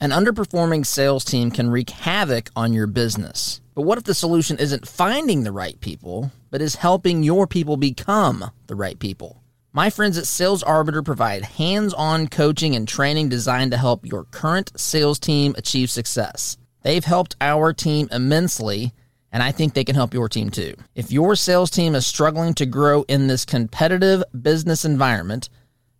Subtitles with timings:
[0.00, 3.60] An underperforming sales team can wreak havoc on your business.
[3.74, 7.76] But what if the solution isn't finding the right people, but is helping your people
[7.76, 9.42] become the right people?
[9.72, 14.22] My friends at Sales Arbiter provide hands on coaching and training designed to help your
[14.24, 16.56] current sales team achieve success.
[16.82, 18.92] They've helped our team immensely,
[19.32, 20.74] and I think they can help your team too.
[20.94, 25.48] If your sales team is struggling to grow in this competitive business environment,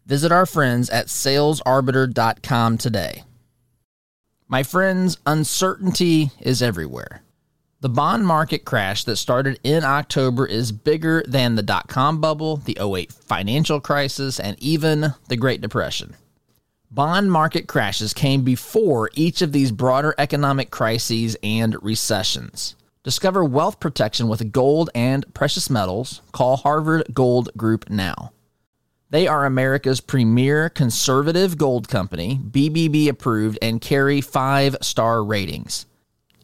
[0.07, 3.25] visit our friends at salesarbiter.com today.
[4.51, 7.21] My friends, uncertainty is everywhere.
[7.81, 12.57] The bond market crash that started in October is bigger than the dot com bubble,
[12.57, 16.17] the 08 financial crisis, and even the Great Depression.
[16.91, 22.75] Bond market crashes came before each of these broader economic crises and recessions.
[23.03, 26.23] Discover wealth protection with gold and precious metals.
[26.33, 28.33] Call Harvard Gold Group now.
[29.11, 35.87] They are America's premier conservative gold company, BBB approved, and carry five star ratings.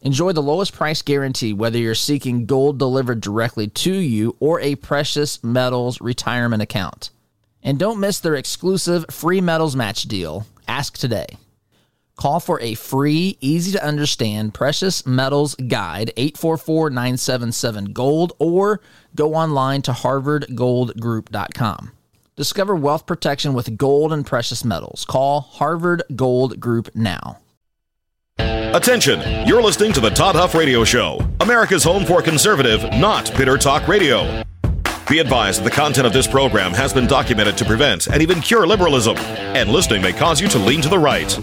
[0.01, 4.73] Enjoy the lowest price guarantee whether you're seeking gold delivered directly to you or a
[4.75, 7.11] precious metals retirement account.
[7.61, 10.47] And don't miss their exclusive free metals match deal.
[10.67, 11.37] Ask today.
[12.15, 18.81] Call for a free, easy to understand precious metals guide 844 977 gold or
[19.13, 21.91] go online to harvardgoldgroup.com.
[22.37, 25.05] Discover wealth protection with gold and precious metals.
[25.05, 27.37] Call Harvard Gold Group now.
[28.37, 33.57] Attention, you're listening to the Todd Huff Radio Show, America's home for conservative, not bitter
[33.57, 34.43] talk radio.
[35.09, 38.41] Be advised that the content of this program has been documented to prevent and even
[38.41, 41.39] cure liberalism, and listening may cause you to lean to the right.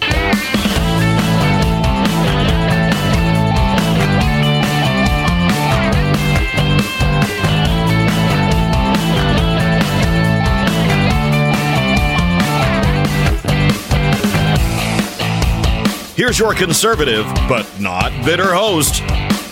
[16.14, 18.96] Here's your conservative, but not bitter host,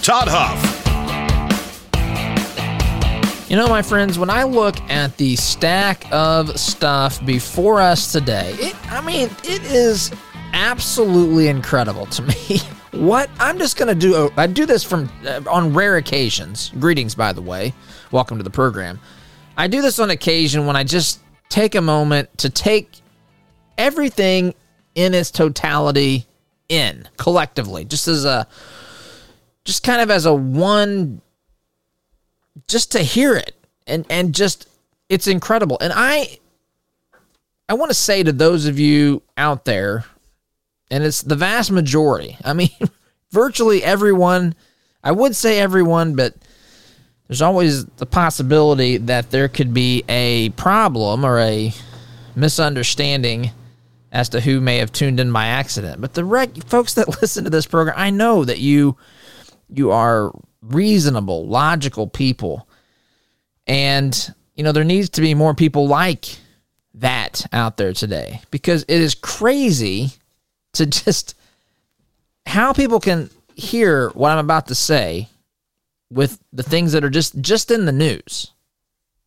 [0.04, 0.60] Todd Huff.
[3.48, 8.54] You know, my friends, when I look at the stack of stuff before us today,
[8.58, 10.12] it, I mean, it is
[10.52, 12.60] absolutely incredible to me.
[12.90, 16.72] What I'm just going to do, I do this from uh, on rare occasions.
[16.80, 17.72] Greetings, by the way.
[18.10, 18.98] Welcome to the program.
[19.56, 23.00] I do this on occasion when I just take a moment to take
[23.78, 24.54] everything
[24.96, 26.26] in its totality
[26.70, 28.46] in collectively, just as a,
[29.64, 31.20] just kind of as a one,
[32.66, 33.54] just to hear it
[33.86, 34.66] and and just
[35.10, 35.76] it's incredible.
[35.80, 36.38] And I,
[37.68, 40.04] I want to say to those of you out there,
[40.90, 42.38] and it's the vast majority.
[42.44, 42.70] I mean,
[43.30, 44.54] virtually everyone.
[45.02, 46.34] I would say everyone, but
[47.26, 51.72] there's always the possibility that there could be a problem or a
[52.36, 53.50] misunderstanding
[54.12, 56.00] as to who may have tuned in by accident.
[56.00, 58.96] But the reg- folks that listen to this program, I know that you
[59.68, 60.32] you are
[60.62, 62.68] reasonable, logical people.
[63.66, 66.36] And you know, there needs to be more people like
[66.94, 70.10] that out there today because it is crazy
[70.72, 71.36] to just
[72.46, 75.28] how people can hear what I'm about to say
[76.10, 78.52] with the things that are just just in the news.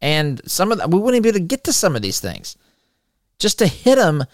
[0.01, 2.57] And some of them, we wouldn't be able to get to some of these things.
[3.39, 4.25] Just to hit them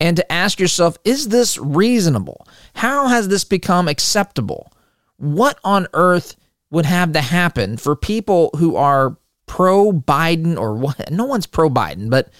[0.00, 2.46] and to ask yourself, is this reasonable?
[2.74, 4.72] How has this become acceptable?
[5.16, 6.36] What on earth
[6.70, 9.16] would have to happen for people who are
[9.46, 11.10] pro Biden or what?
[11.10, 12.30] No one's pro Biden, but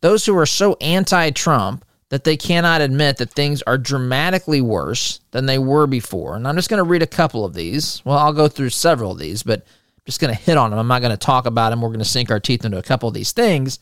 [0.00, 5.20] those who are so anti Trump that they cannot admit that things are dramatically worse
[5.32, 6.36] than they were before.
[6.36, 8.04] And I'm just going to read a couple of these.
[8.04, 10.78] Well, I'll go through several of these, but I'm just going to hit on them.
[10.78, 11.80] I'm not going to talk about them.
[11.80, 13.80] We're going to sink our teeth into a couple of these things.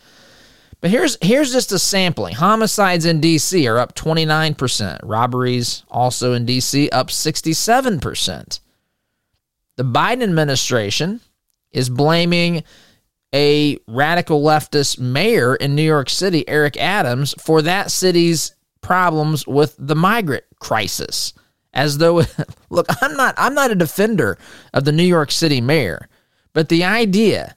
[0.84, 2.34] But here's here's just a sampling.
[2.34, 5.00] Homicides in DC are up 29%.
[5.02, 8.60] Robberies also in DC up 67%.
[9.76, 11.22] The Biden administration
[11.72, 12.64] is blaming
[13.34, 19.74] a radical leftist mayor in New York City, Eric Adams, for that city's problems with
[19.78, 21.32] the migrant crisis.
[21.72, 22.24] As though
[22.68, 24.36] look, I'm not I'm not a defender
[24.74, 26.10] of the New York City mayor,
[26.52, 27.56] but the idea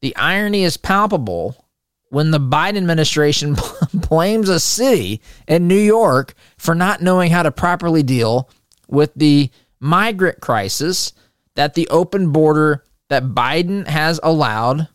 [0.00, 1.66] the irony is palpable
[2.10, 3.56] when the Biden administration
[3.94, 8.50] blames a city in New York for not knowing how to properly deal
[8.88, 11.12] with the migrant crisis
[11.54, 14.88] that the open border that Biden has allowed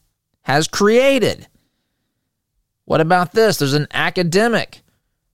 [0.43, 1.47] has created.
[2.83, 3.57] What about this?
[3.57, 4.81] There's an academic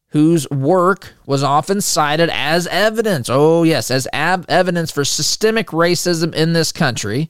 [0.07, 3.30] whose work was often cited as evidence.
[3.30, 7.30] Oh, yes, as evidence for systemic racism in this country.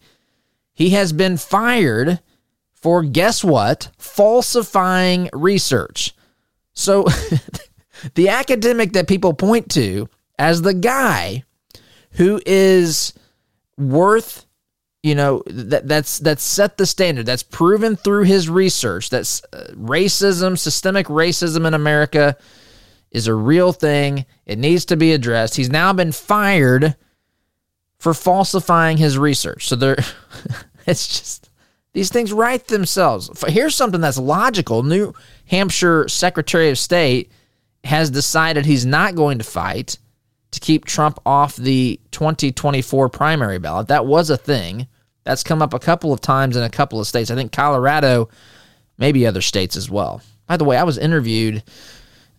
[0.74, 2.20] He has been fired
[2.82, 3.90] for guess what?
[3.98, 6.16] Falsifying research.
[6.74, 7.06] So
[8.16, 11.44] the academic that people point to as the guy
[12.14, 13.14] who is
[13.78, 14.46] worth
[15.04, 19.66] you know that that's that's set the standard that's proven through his research that's uh,
[19.74, 22.38] racism systemic racism in america
[23.12, 26.96] is a real thing it needs to be addressed he's now been fired
[27.98, 29.98] for falsifying his research so there
[30.86, 31.51] it's just
[31.94, 35.14] these things write themselves here's something that's logical new
[35.46, 37.32] hampshire secretary of state
[37.84, 39.98] has decided he's not going to fight
[40.52, 43.88] to keep Trump off the 2024 primary ballot.
[43.88, 44.88] That was a thing.
[45.24, 47.32] That's come up a couple of times in a couple of states.
[47.32, 48.30] I think Colorado,
[48.98, 50.22] maybe other states as well.
[50.48, 51.64] By the way, I was interviewed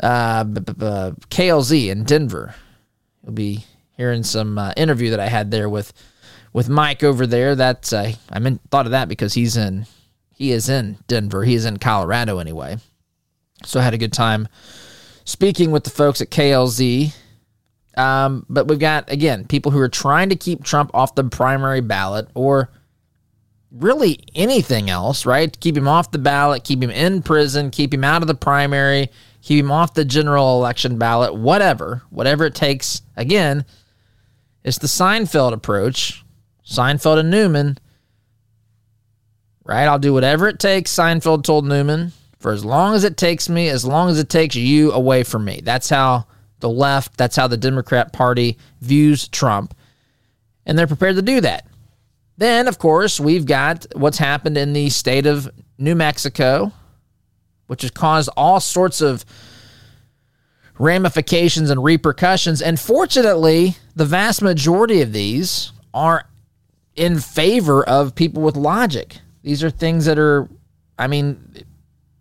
[0.01, 2.55] uh, KLZ in Denver.
[3.23, 3.65] You'll be
[3.97, 5.93] hearing some uh, interview that I had there with
[6.53, 7.55] with Mike over there.
[7.55, 9.87] That uh, I meant thought of that because he's in
[10.35, 11.45] he is in Denver.
[11.45, 12.79] He is in Colorado anyway.
[13.65, 14.49] So I had a good time
[15.25, 17.13] speaking with the folks at KLZ
[17.97, 21.81] um, but we've got, again, people who are trying to keep Trump off the primary
[21.81, 22.71] ballot or
[23.71, 25.59] really anything else, right?
[25.61, 29.11] Keep him off the ballot, keep him in prison, keep him out of the primary,
[29.43, 33.03] keep him off the general election ballot, whatever, whatever it takes.
[33.17, 33.65] Again,
[34.65, 36.22] it's the Seinfeld approach.
[36.65, 37.79] Seinfeld and Newman,
[39.65, 39.87] right?
[39.87, 43.69] I'll do whatever it takes, Seinfeld told Newman, for as long as it takes me,
[43.69, 45.61] as long as it takes you away from me.
[45.63, 46.27] That's how
[46.61, 47.17] the left.
[47.17, 49.75] That's how the Democrat Party views Trump.
[50.65, 51.67] And they're prepared to do that.
[52.39, 56.73] Then, of course, we've got what's happened in the state of New Mexico,
[57.67, 59.25] which has caused all sorts of
[60.79, 62.63] ramifications and repercussions.
[62.63, 66.25] And fortunately, the vast majority of these are
[66.97, 69.19] in favor of people with logic.
[69.43, 70.49] These are things that are,
[70.99, 71.65] I mean,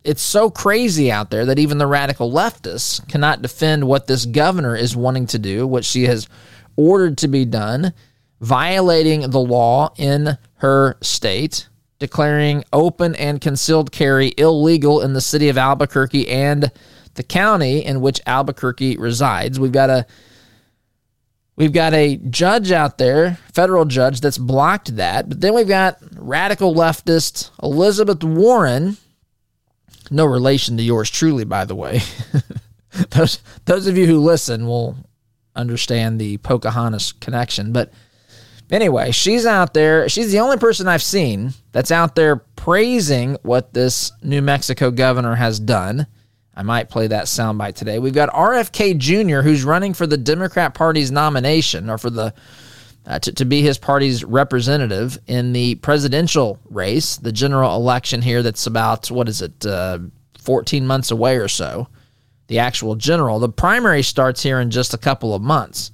[0.04, 4.76] it's so crazy out there that even the radical leftists cannot defend what this governor
[4.76, 6.28] is wanting to do, what she has
[6.76, 7.94] ordered to be done,
[8.40, 11.68] violating the law in her state,
[12.00, 16.72] declaring open and concealed carry illegal in the city of Albuquerque and
[17.14, 19.60] the county in which Albuquerque resides.
[19.60, 20.08] We've got a
[21.62, 25.30] We've got a judge out there, federal judge, that's blocked that.
[25.30, 28.98] But then we've got radical leftist Elizabeth Warren,
[30.10, 32.02] no relation to yours truly, by the way.
[33.12, 34.98] those those of you who listen will
[35.56, 37.72] understand the Pocahontas connection.
[37.72, 37.94] But
[38.72, 40.10] anyway, she's out there.
[40.10, 45.36] She's the only person I've seen that's out there praising what this New Mexico governor
[45.36, 46.08] has done.
[46.54, 48.00] I might play that soundbite today.
[48.00, 52.34] We've got RFK Jr., who's running for the Democrat Party's nomination or for the
[53.06, 58.44] uh, to, to be his party's representative in the presidential race, the general election here
[58.44, 59.98] that's about, what is it, uh,
[60.40, 61.88] 14 months away or so,
[62.48, 63.40] the actual general.
[63.40, 65.92] The primary starts here in just a couple of months.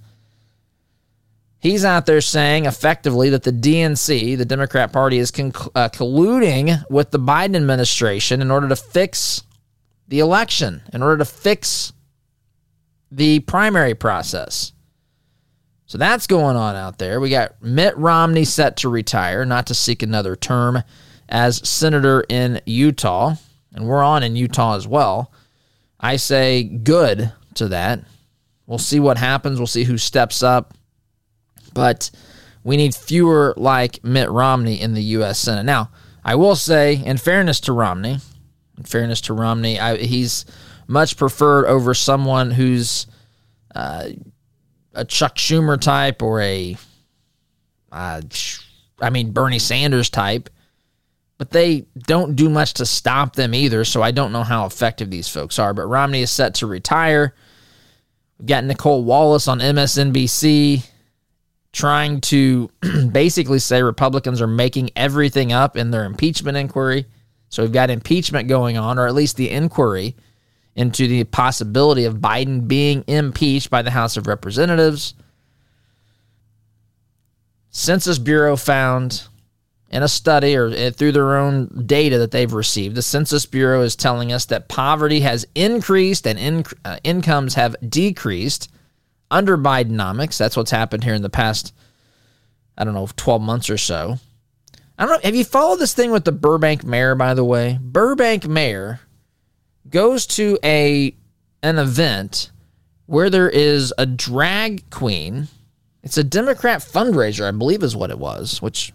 [1.59, 7.11] He's out there saying effectively that the DNC, the Democrat Party, is uh, colluding with
[7.11, 9.43] the Biden administration in order to fix
[10.07, 11.93] the election, in order to fix
[13.11, 14.73] the primary process.
[15.85, 17.19] So that's going on out there.
[17.19, 20.83] We got Mitt Romney set to retire, not to seek another term
[21.29, 23.35] as senator in Utah.
[23.73, 25.31] And we're on in Utah as well.
[25.99, 28.01] I say good to that.
[28.65, 29.59] We'll see what happens.
[29.59, 30.73] We'll see who steps up.
[31.73, 32.11] But
[32.63, 35.39] we need fewer like Mitt Romney in the U.S.
[35.39, 35.63] Senate.
[35.63, 35.89] Now,
[36.23, 38.17] I will say, in fairness to Romney,
[38.77, 40.45] in fairness to Romney, I, he's
[40.87, 43.07] much preferred over someone who's
[43.75, 44.09] uh,
[44.93, 46.77] a Chuck Schumer type or a,
[47.91, 48.21] uh,
[48.99, 50.49] I mean, Bernie Sanders type,
[51.37, 53.85] but they don't do much to stop them either.
[53.85, 55.73] So I don't know how effective these folks are.
[55.73, 57.35] But Romney is set to retire.
[58.39, 60.83] We've got Nicole Wallace on MSNBC
[61.73, 62.71] trying to
[63.11, 67.05] basically say Republicans are making everything up in their impeachment inquiry.
[67.49, 70.15] So we've got impeachment going on, or at least the inquiry
[70.75, 75.15] into the possibility of Biden being impeached by the House of Representatives.
[77.71, 79.27] Census Bureau found
[79.89, 83.81] in a study or eh, through their own data that they've received, the Census Bureau
[83.81, 88.69] is telling us that poverty has increased and in, uh, incomes have decreased
[89.31, 90.37] under Bidenomics.
[90.37, 91.73] That's what's happened here in the past,
[92.77, 94.19] I don't know, 12 months or so.
[94.97, 95.27] I don't know.
[95.27, 97.77] Have you followed this thing with the Burbank mayor, by the way?
[97.81, 98.99] Burbank mayor
[99.89, 101.15] goes to a
[101.63, 102.51] an event
[103.05, 105.47] where there is a drag queen.
[106.03, 108.93] It's a Democrat fundraiser, I believe is what it was, which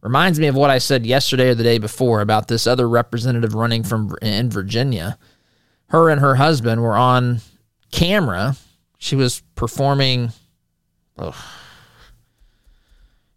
[0.00, 3.54] reminds me of what I said yesterday or the day before about this other representative
[3.54, 5.18] running from in Virginia.
[5.88, 7.40] her and her husband were on
[7.90, 8.56] camera.
[8.98, 10.32] She was performing.
[11.18, 11.34] Ugh.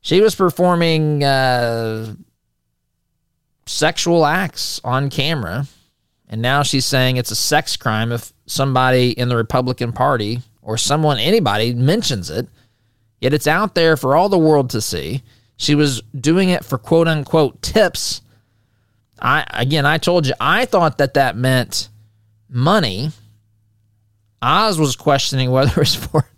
[0.06, 2.14] She was performing uh,
[3.66, 5.66] sexual acts on camera.
[6.30, 10.78] And now she's saying it's a sex crime if somebody in the Republican Party or
[10.78, 12.48] someone, anybody, mentions it.
[13.20, 15.24] Yet it's out there for all the world to see.
[15.58, 18.22] She was doing it for quote unquote tips.
[19.20, 21.90] I again, I told you, I thought that that meant
[22.48, 23.10] money.
[24.40, 26.30] Oz was questioning whether it's for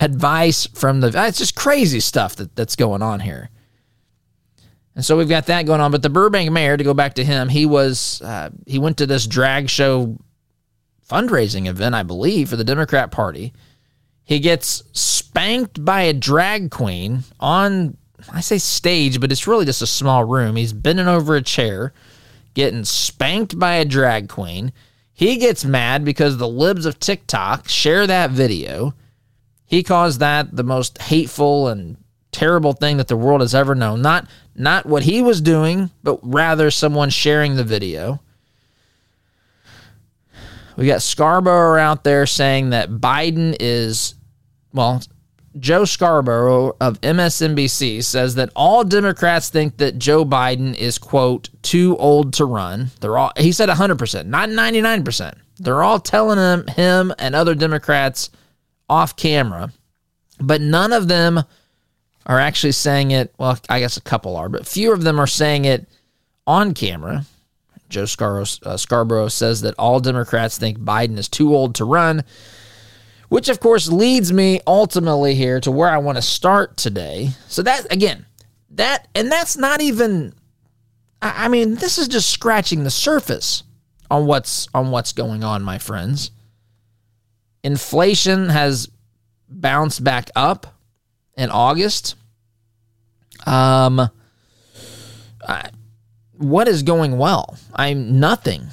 [0.00, 1.12] advice from the.
[1.26, 3.50] It's just crazy stuff that, that's going on here.
[4.94, 5.90] And so we've got that going on.
[5.90, 9.06] But the Burbank mayor, to go back to him, he was uh, he went to
[9.06, 10.18] this drag show
[11.08, 13.52] fundraising event, I believe, for the Democrat Party.
[14.24, 17.96] He gets spanked by a drag queen on
[18.32, 20.56] I say stage, but it's really just a small room.
[20.56, 21.92] He's bending over a chair,
[22.54, 24.72] getting spanked by a drag queen.
[25.12, 28.94] He gets mad because the libs of TikTok share that video.
[29.72, 31.96] He calls that the most hateful and
[32.30, 34.02] terrible thing that the world has ever known.
[34.02, 38.20] Not not what he was doing, but rather someone sharing the video.
[40.76, 44.14] We got Scarborough out there saying that Biden is,
[44.74, 45.00] well,
[45.58, 51.96] Joe Scarborough of MSNBC says that all Democrats think that Joe Biden is, quote, too
[51.96, 52.90] old to run.
[53.00, 55.32] They're all, he said 100%, not 99%.
[55.60, 58.28] They're all telling him, him and other Democrats
[58.92, 59.72] off camera,
[60.38, 61.42] but none of them
[62.26, 63.34] are actually saying it.
[63.38, 65.88] Well, I guess a couple are, but few of them are saying it
[66.46, 67.24] on camera.
[67.88, 72.22] Joe Scarborough, uh, Scarborough says that all Democrats think Biden is too old to run,
[73.30, 77.30] which of course leads me ultimately here to where I want to start today.
[77.48, 78.26] So that again,
[78.72, 80.34] that and that's not even.
[81.22, 83.62] I, I mean, this is just scratching the surface
[84.10, 86.30] on what's on what's going on, my friends.
[87.64, 88.88] Inflation has
[89.48, 90.66] bounced back up
[91.36, 92.16] in August.
[93.46, 94.10] Um,
[95.46, 95.70] I,
[96.36, 97.56] what is going well?
[97.74, 98.68] I'm nothing.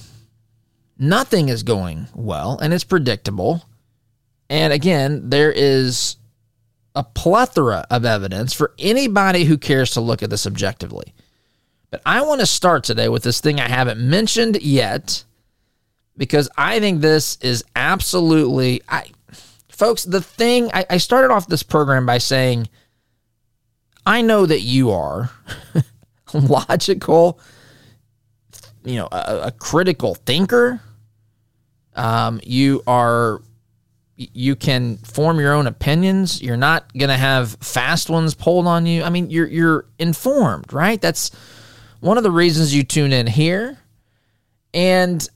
[0.98, 3.63] Nothing is going well, and it's predictable.
[4.50, 6.17] And again, there is
[6.96, 11.13] a plethora of evidence for anybody who cares to look at this objectively.
[11.91, 15.24] But I want to start today with this thing I haven't mentioned yet
[16.19, 19.05] because I think this is absolutely I
[19.69, 22.67] folks, the thing I, I started off this program by saying
[24.05, 25.31] I know that you are
[26.33, 27.39] logical,
[28.83, 30.81] you know, a, a critical thinker.
[31.95, 33.41] Um, you are
[34.17, 36.41] you can form your own opinions.
[36.41, 39.03] You're not going to have fast ones pulled on you.
[39.03, 40.99] I mean, you're you're informed, right?
[40.99, 41.31] That's
[42.01, 43.77] one of the reasons you tune in here.
[44.73, 45.27] And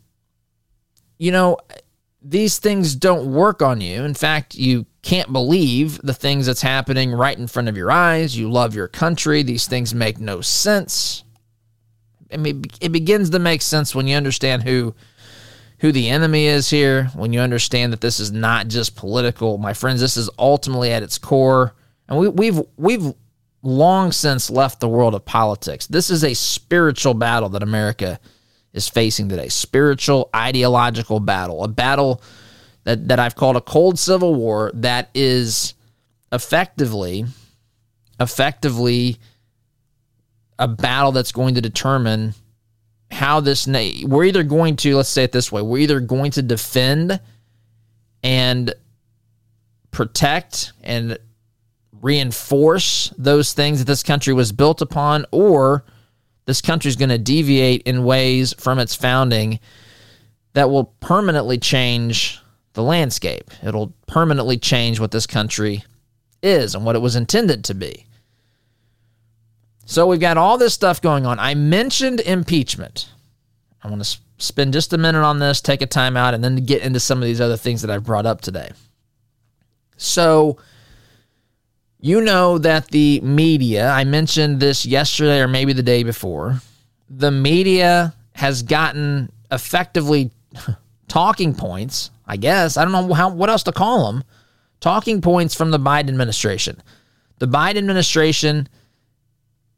[1.24, 1.58] you know,
[2.22, 4.04] these things don't work on you.
[4.04, 8.38] In fact, you can't believe the things that's happening right in front of your eyes.
[8.38, 9.42] You love your country.
[9.42, 11.24] These things make no sense.
[12.30, 14.96] I mean, it begins to make sense when you understand who
[15.80, 19.58] who the enemy is here, when you understand that this is not just political.
[19.58, 21.74] My friends, this is ultimately at its core,
[22.10, 23.14] and we, we've we've
[23.62, 25.88] long since left the world of politics.
[25.88, 28.20] This is a spiritual battle that America
[28.74, 29.50] is facing today.
[29.50, 32.22] Spiritual, ideological battle, a battle
[32.84, 35.74] that, that I've called a cold civil war that is
[36.32, 37.26] effectively,
[38.20, 39.20] effectively
[40.60, 42.34] a battle that's going to determine
[43.12, 46.32] how this na- we're either going to let's say it this way we're either going
[46.32, 47.20] to defend
[48.24, 48.74] and
[49.92, 51.18] protect and
[52.02, 55.86] reinforce those things that this country was built upon or
[56.46, 59.60] this country is going to deviate in ways from its founding
[60.54, 62.40] that will permanently change
[62.74, 63.52] the landscape.
[63.64, 65.84] It'll permanently change what this country
[66.42, 68.06] is and what it was intended to be.
[69.86, 71.40] So we've got all this stuff going on.
[71.40, 73.10] I mentioned impeachment.
[73.84, 76.58] I want to spend just a minute on this, take a time out, and then
[76.58, 78.72] get into some of these other things that I've brought up today.
[79.98, 80.58] So,
[82.04, 86.60] you know that the media, I mentioned this yesterday or maybe the day before,
[87.10, 90.30] the media has gotten effectively
[91.08, 92.76] talking points, I guess.
[92.76, 94.26] I don't know how what else to call them.
[94.82, 96.84] Talking points from the Biden administration.
[97.40, 98.68] The Biden administration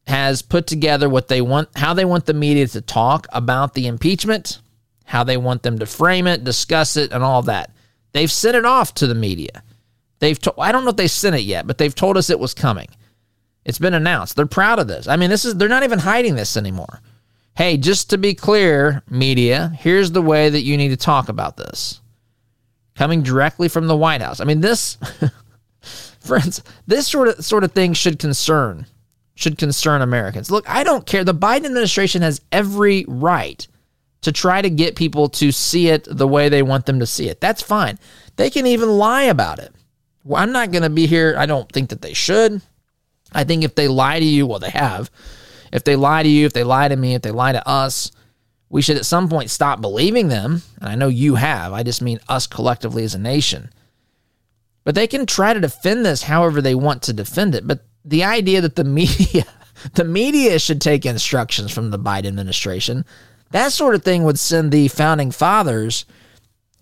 [0.08, 3.86] has put together what they want, how they want the media to talk about the
[3.86, 4.62] impeachment,
[5.04, 7.70] how they want them to frame it, discuss it, and all that.
[8.14, 9.62] They've sent it off to the media.
[10.26, 12.40] They've to, I don't know if they sent it yet, but they've told us it
[12.40, 12.88] was coming.
[13.64, 14.36] It's been announced.
[14.36, 15.08] They're proud of this.
[15.08, 17.00] I mean, this is they're not even hiding this anymore.
[17.56, 21.58] hey, just to be clear, media, here's the way that you need to talk about
[21.58, 22.02] this.
[22.96, 24.40] Coming directly from the White House.
[24.40, 24.98] I mean, this,
[26.20, 28.88] friends, this sort of sort of thing should concern
[29.36, 30.50] should concern Americans.
[30.50, 31.24] Look, I don't care.
[31.24, 33.68] The Biden administration has every right
[34.22, 37.30] to try to get people to see it the way they want them to see
[37.30, 37.40] it.
[37.40, 38.00] That's fine.
[38.38, 39.72] They can even lie about it.
[40.26, 41.36] Well, I'm not going to be here.
[41.38, 42.62] I don't think that they should.
[43.32, 45.12] I think if they lie to you, well, they have.
[45.72, 48.12] If they lie to you, if they lie to me, if they lie to us,
[48.70, 50.64] we should at some point stop believing them.
[50.82, 51.74] And I know you have.
[51.74, 53.70] I just mean us collectively as a nation.
[54.84, 57.68] But they can try to defend this however they want to defend it.
[57.68, 59.46] But the idea that the media,
[59.94, 63.06] the media should take instructions from the Biden administration,
[63.52, 66.06] that sort of thing would send the founding fathers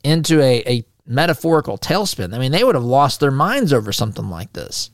[0.03, 2.33] into a, a metaphorical tailspin.
[2.33, 4.89] I mean, they would have lost their minds over something like this.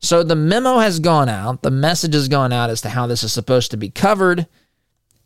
[0.00, 3.22] So the memo has gone out, the message has gone out as to how this
[3.22, 4.46] is supposed to be covered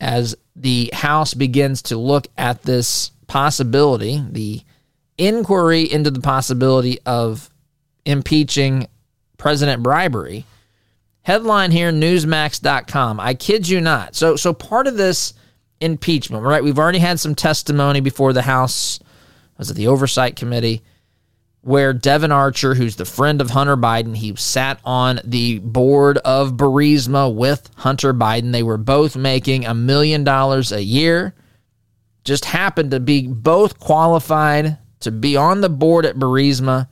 [0.01, 4.63] as the House begins to look at this possibility, the
[5.17, 7.49] inquiry into the possibility of
[8.05, 8.87] impeaching
[9.39, 10.45] President bribery.
[11.23, 13.19] Headline here, Newsmax.com.
[13.19, 14.15] I kid you not.
[14.15, 15.35] So, so part of this
[15.81, 16.63] impeachment, right?
[16.63, 19.01] We've already had some testimony before the House,
[19.59, 20.83] was at the Oversight Committee,
[21.63, 26.53] where Devon Archer, who's the friend of Hunter Biden, he sat on the board of
[26.53, 28.53] Burisma with Hunter Biden.
[28.53, 31.35] They were both making a million dollars a year.
[32.25, 36.89] Just happened to be both qualified to be on the board at Burisma.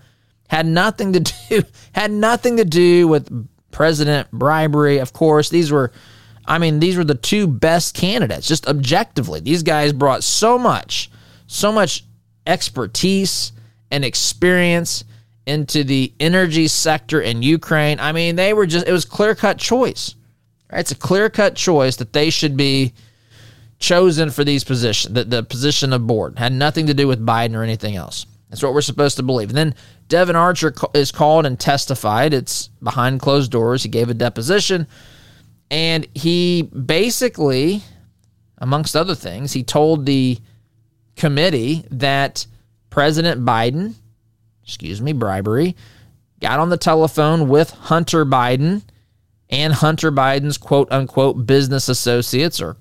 [0.48, 4.98] Had nothing to do had nothing to do with president bribery.
[4.98, 5.92] Of course, these were,
[6.46, 9.40] I mean, these were the two best candidates, just objectively.
[9.40, 11.10] These guys brought so much,
[11.46, 12.04] so much
[12.46, 13.52] expertise
[13.90, 15.04] and experience
[15.46, 18.00] into the energy sector in Ukraine.
[18.00, 20.14] I mean, they were just, it was clear cut choice.
[20.72, 20.80] Right?
[20.80, 22.94] It's a clear cut choice that they should be
[23.78, 26.38] chosen for these positions, the, the position of board.
[26.38, 28.26] Had nothing to do with Biden or anything else.
[28.48, 29.48] That's what we're supposed to believe.
[29.50, 29.74] And then
[30.08, 32.32] Devon Archer is called and testified.
[32.32, 33.82] It's behind closed doors.
[33.82, 34.86] He gave a deposition.
[35.70, 37.82] And he basically,
[38.58, 40.38] amongst other things, he told the
[41.16, 42.46] committee that
[42.90, 43.94] President Biden,
[44.64, 45.76] excuse me, bribery,
[46.40, 48.82] got on the telephone with Hunter Biden
[49.50, 52.76] and Hunter Biden's quote unquote business associates or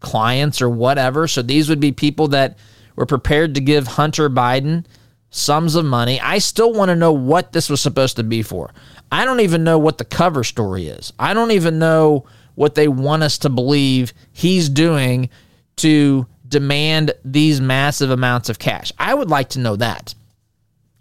[0.00, 1.26] clients or whatever.
[1.28, 2.58] So these would be people that
[2.96, 4.84] were prepared to give Hunter Biden
[5.30, 6.20] sums of money.
[6.20, 8.72] I still want to know what this was supposed to be for.
[9.12, 11.12] I don't even know what the cover story is.
[11.18, 15.30] I don't even know what they want us to believe he's doing
[15.76, 18.92] to demand these massive amounts of cash.
[18.98, 20.14] I would like to know that.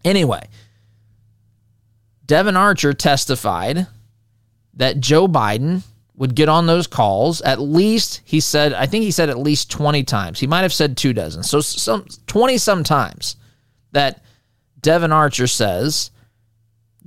[0.04, 0.48] Anyway,
[2.26, 3.88] Devon Archer testified
[4.74, 5.84] that Joe Biden
[6.16, 9.70] would get on those calls at least he said I think he said at least
[9.70, 10.40] 20 times.
[10.40, 11.44] He might have said 2 dozen.
[11.44, 13.36] So some 20 some times
[13.92, 14.24] that
[14.82, 16.12] Devon Archer says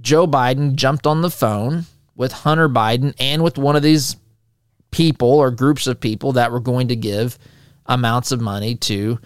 [0.01, 4.17] Joe Biden jumped on the phone with Hunter Biden and with one of these
[4.91, 7.39] people or groups of people that were going to give
[7.91, 9.19] amounts of money to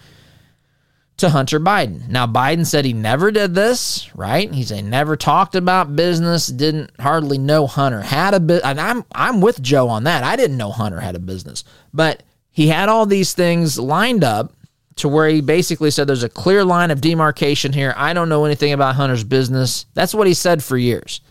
[1.17, 2.09] to Hunter Biden.
[2.09, 4.53] Now Biden said he never did this, right?
[4.53, 9.05] He said never talked about business, didn't hardly know Hunter had a bit and I'm
[9.13, 10.25] I'm with Joe on that.
[10.25, 11.63] I didn't know Hunter had a business.
[11.93, 14.51] But he had all these things lined up
[14.97, 17.93] to where he basically said there's a clear line of demarcation here.
[17.97, 19.85] I don't know anything about Hunter's business.
[19.93, 21.21] That's what he said for years.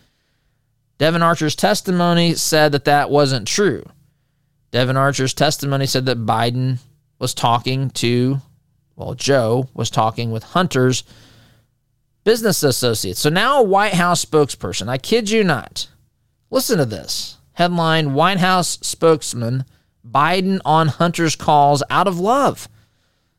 [0.99, 3.85] Devon Archer's testimony said that that wasn't true.
[4.71, 6.79] Devon Archer's testimony said that Biden
[7.25, 8.43] was talking to,
[8.97, 11.05] well, Joe was talking with Hunter's
[12.23, 13.19] business associates.
[13.19, 15.89] So now a White House spokesperson, I kid you not.
[16.51, 19.65] Listen to this headline White House spokesman
[20.07, 22.69] Biden on Hunter's calls out of love.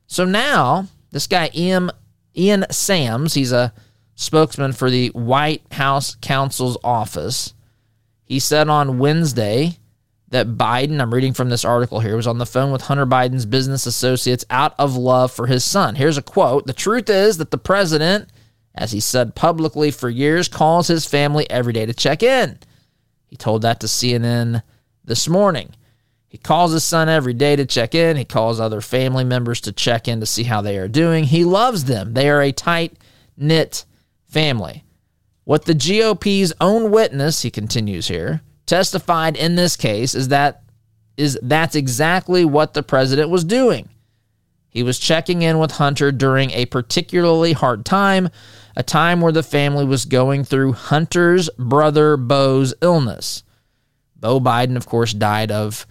[0.07, 1.91] So now, this guy, Ian,
[2.35, 3.71] Ian Sams, he's a
[4.15, 7.53] spokesman for the White House counsel's office.
[8.23, 9.77] He said on Wednesday
[10.35, 13.45] that Biden, I'm reading from this article here, was on the phone with Hunter Biden's
[13.45, 15.95] business associates out of love for his son.
[15.95, 18.29] Here's a quote The truth is that the president,
[18.73, 22.59] as he said publicly for years, calls his family every day to check in.
[23.27, 24.61] He told that to CNN
[25.03, 25.73] this morning.
[26.27, 28.17] He calls his son every day to check in.
[28.17, 31.23] He calls other family members to check in to see how they are doing.
[31.23, 32.13] He loves them.
[32.13, 32.97] They are a tight
[33.37, 33.85] knit
[34.27, 34.83] family.
[35.45, 40.63] What the GOP's own witness, he continues here, testified in this case is that
[41.17, 43.89] is that's exactly what the president was doing.
[44.69, 48.29] He was checking in with Hunter during a particularly hard time,
[48.75, 53.43] a time where the family was going through Hunter's brother Beau's illness.
[54.17, 55.87] Beau Biden, of course, died of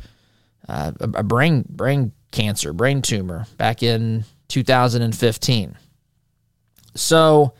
[0.68, 5.76] uh, a, a brain brain cancer, brain tumor back in 2015.
[6.94, 7.54] So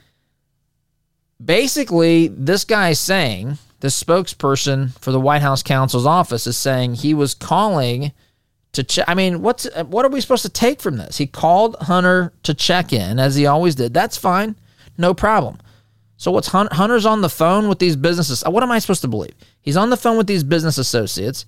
[1.43, 7.13] basically, this guy's saying the spokesperson for the White House counsel's office is saying he
[7.13, 8.13] was calling
[8.73, 9.05] to check.
[9.07, 11.19] I mean, what's what are we supposed to take from this?
[11.19, 13.93] He called Hunter to check in as he always did.
[13.93, 14.57] That's fine,
[14.97, 15.59] no problem.
[16.17, 18.43] So what's Hunter's on the phone with these businesses?
[18.47, 19.35] What am I supposed to believe?
[19.61, 21.45] He's on the phone with these business associates.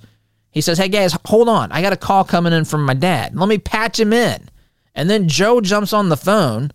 [0.51, 1.73] He says, "Hey guys, hold on.
[1.73, 3.35] I got a call coming in from my dad.
[3.35, 4.51] Let me patch him in."
[4.95, 6.71] And then Joe jumps on the phone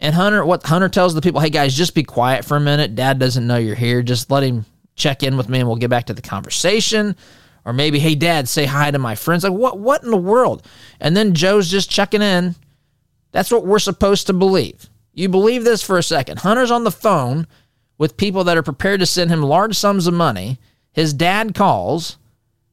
[0.00, 2.96] and Hunter what Hunter tells the people, "Hey guys, just be quiet for a minute.
[2.96, 4.02] Dad doesn't know you're here.
[4.02, 4.66] Just let him
[5.02, 7.16] check in with me and we'll get back to the conversation."
[7.64, 10.66] Or maybe, "Hey dad, say hi to my friends." Like, "What what in the world?"
[11.00, 12.54] And then Joe's just checking in.
[13.32, 14.88] That's what we're supposed to believe.
[15.14, 16.40] You believe this for a second.
[16.40, 17.46] Hunter's on the phone
[17.98, 20.58] with people that are prepared to send him large sums of money.
[20.92, 22.18] His dad calls.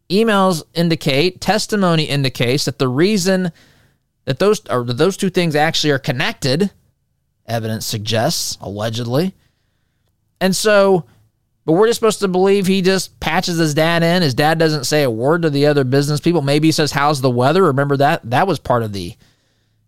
[0.10, 3.52] Emails indicate, testimony indicates that the reason
[4.26, 6.72] that those or that those two things actually are connected,
[7.46, 9.36] evidence suggests, allegedly.
[10.42, 11.06] And so,
[11.70, 14.24] but we're just supposed to believe he just patches his dad in.
[14.24, 16.42] His dad doesn't say a word to the other business people.
[16.42, 17.62] Maybe he says, How's the weather?
[17.66, 18.28] Remember that?
[18.28, 19.16] That was part of the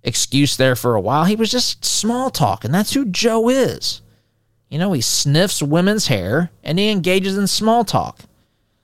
[0.03, 1.25] excuse there for a while.
[1.25, 4.01] He was just small talk, and that's who Joe is.
[4.69, 8.19] You know, he sniffs women's hair and he engages in small talk.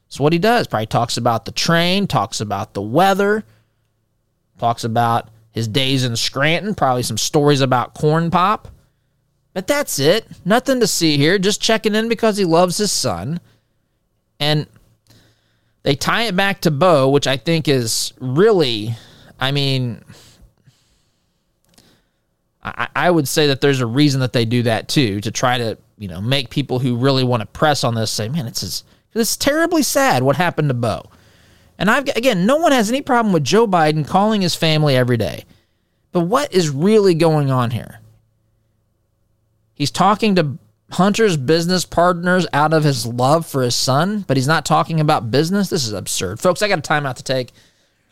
[0.08, 0.66] That's what he does.
[0.66, 3.44] Probably talks about the train, talks about the weather,
[4.58, 8.70] talks about his days in Scranton, probably some stories about corn pop.
[9.58, 10.28] But that's it.
[10.46, 11.40] Nothing to see here.
[11.40, 13.40] Just checking in because he loves his son.
[14.40, 14.68] And
[15.82, 18.96] they tie it back to Beau, which I think is really,
[19.40, 20.04] I mean,
[22.64, 25.58] I, I would say that there's a reason that they do that too, to try
[25.58, 28.62] to, you know, make people who really want to press on this say, man, it's
[28.62, 31.10] just, it's terribly sad what happened to Beau.
[31.80, 35.18] And I've again, no one has any problem with Joe Biden calling his family every
[35.18, 35.46] day.
[36.12, 38.02] But what is really going on here?
[39.78, 40.58] He's talking to
[40.92, 45.30] Hunter's business partners out of his love for his son, but he's not talking about
[45.30, 45.70] business.
[45.70, 46.40] This is absurd.
[46.40, 47.52] Folks, I got a timeout to take.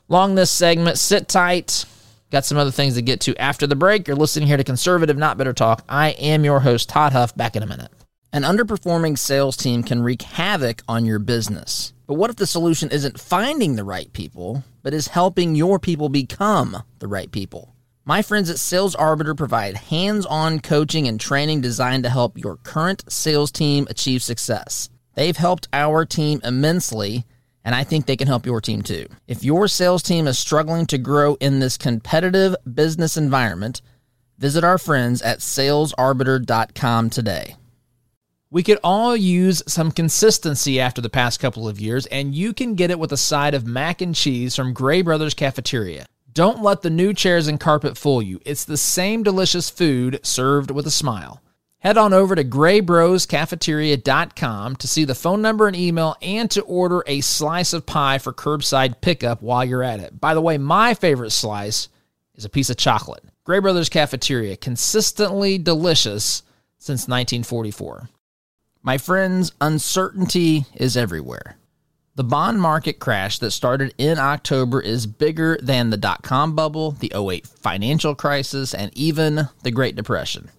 [0.07, 0.99] Long this segment.
[0.99, 1.85] Sit tight.
[2.29, 4.07] Got some other things to get to after the break.
[4.07, 5.83] You're listening here to Conservative Not Bitter Talk.
[5.89, 7.35] I am your host, Todd Huff.
[7.35, 7.91] Back in a minute.
[8.31, 11.93] An underperforming sales team can wreak havoc on your business.
[12.05, 16.09] But what if the solution isn't finding the right people, but is helping your people
[16.09, 17.74] become the right people?
[18.07, 22.57] My friends at Sales Arbiter provide hands on coaching and training designed to help your
[22.57, 24.89] current sales team achieve success.
[25.15, 27.25] They've helped our team immensely
[27.63, 29.07] and I think they can help your team too.
[29.27, 33.81] If your sales team is struggling to grow in this competitive business environment,
[34.37, 37.55] visit our friends at salesarbiter.com today.
[38.51, 42.75] We could all use some consistency after the past couple of years, and you can
[42.75, 46.05] get it with a side of mac and cheese from Gray Brothers Cafeteria.
[46.35, 48.41] Don't let the new chairs and carpet fool you.
[48.45, 51.41] It's the same delicious food served with a smile.
[51.79, 57.05] Head on over to graybroscafeteria.com to see the phone number and email and to order
[57.07, 60.19] a slice of pie for curbside pickup while you're at it.
[60.19, 61.87] By the way, my favorite slice
[62.35, 63.23] is a piece of chocolate.
[63.45, 66.43] Gray Brothers Cafeteria, consistently delicious
[66.77, 68.09] since 1944.
[68.83, 71.55] My friends, uncertainty is everywhere.
[72.17, 76.91] The bond market crash that started in October is bigger than the dot com bubble,
[76.91, 80.49] the 08 financial crisis, and even the Great Depression.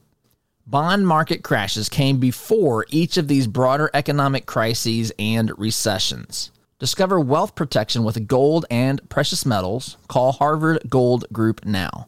[0.66, 6.50] Bond market crashes came before each of these broader economic crises and recessions.
[6.78, 9.96] Discover wealth protection with gold and precious metals.
[10.08, 12.06] Call Harvard Gold Group now.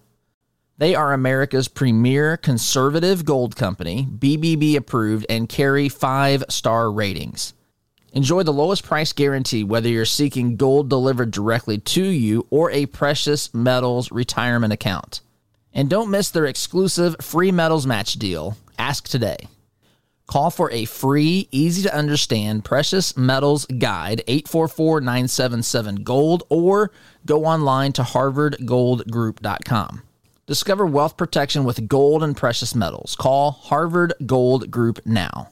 [0.76, 7.54] They are America's premier conservative gold company, BBB approved, and carry five star ratings.
[8.12, 12.86] Enjoy the lowest price guarantee whether you're seeking gold delivered directly to you or a
[12.86, 15.20] precious metals retirement account.
[15.74, 18.56] And don't miss their exclusive free metals match deal.
[18.78, 19.36] Ask today.
[20.26, 26.90] Call for a free, easy to understand precious metals guide 844 977 Gold or
[27.24, 30.02] go online to harvardgoldgroup.com.
[30.46, 33.16] Discover wealth protection with gold and precious metals.
[33.16, 35.48] Call Harvard Gold Group now.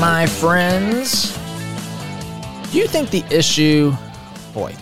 [0.00, 1.36] My friends.
[2.70, 3.92] Do you think the issue,
[4.54, 4.74] boy,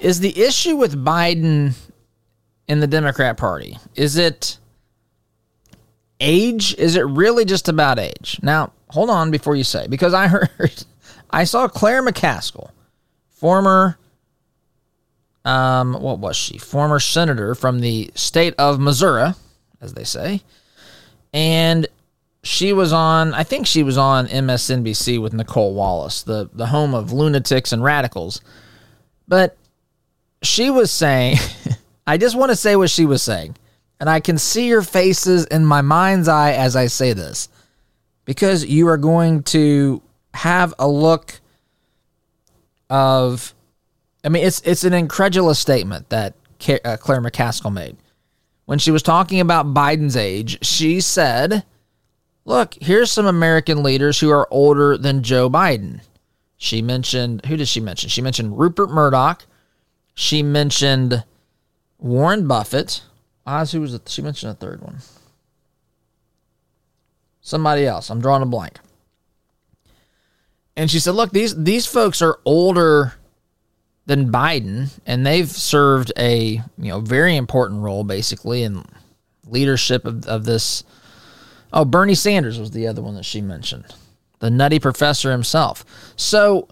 [0.00, 1.74] is the issue with Biden
[2.66, 3.78] in the Democrat Party?
[3.94, 4.58] Is it
[6.18, 6.74] age?
[6.78, 8.40] Is it really just about age?
[8.42, 10.84] Now, hold on before you say, because I heard,
[11.30, 12.70] I saw Claire McCaskill,
[13.28, 13.98] former
[15.44, 16.58] um, what was she?
[16.58, 19.32] Former senator from the state of Missouri,
[19.80, 20.42] as they say.
[21.32, 21.86] And
[22.42, 26.94] she was on, I think she was on MSNBC with Nicole Wallace, the, the home
[26.94, 28.40] of lunatics and radicals.
[29.28, 29.56] But
[30.42, 31.36] she was saying,
[32.06, 33.56] I just want to say what she was saying.
[34.00, 37.48] And I can see your faces in my mind's eye as I say this
[38.24, 40.00] because you are going to
[40.32, 41.40] have a look
[42.88, 43.54] of
[44.24, 46.34] I mean it's it's an incredulous statement that
[46.84, 47.96] uh, Claire McCaskill made.
[48.66, 51.64] When she was talking about Biden's age, she said,
[52.44, 56.00] "Look, here's some American leaders who are older than Joe Biden."
[56.56, 58.10] She mentioned who did she mention?
[58.10, 59.46] She mentioned Rupert Murdoch.
[60.14, 61.24] She mentioned
[61.98, 63.02] Warren Buffett.
[63.46, 63.98] Oz, who was?
[64.06, 64.98] She mentioned a third one.
[67.40, 68.10] Somebody else.
[68.10, 68.78] I'm drawing a blank.
[70.76, 73.14] And she said, "Look, these these folks are older
[74.06, 78.84] than Biden, and they've served a you know very important role, basically, in
[79.46, 80.84] leadership of, of this."
[81.72, 83.86] Oh, Bernie Sanders was the other one that she mentioned,
[84.40, 85.84] the nutty professor himself.
[86.16, 86.68] So,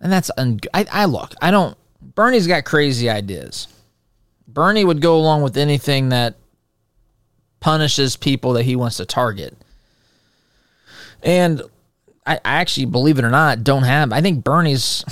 [0.00, 1.34] and that's un- I, I look.
[1.42, 1.76] I don't.
[2.14, 3.68] Bernie's got crazy ideas.
[4.48, 6.36] Bernie would go along with anything that
[7.60, 9.56] punishes people that he wants to target.
[11.22, 11.62] And
[12.26, 14.12] I, I actually, believe it or not, don't have.
[14.12, 15.04] I think Bernie's.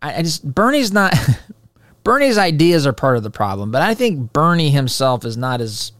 [0.00, 1.14] I, I just Bernie's not.
[2.04, 5.92] Bernie's ideas are part of the problem, but I think Bernie himself is not as.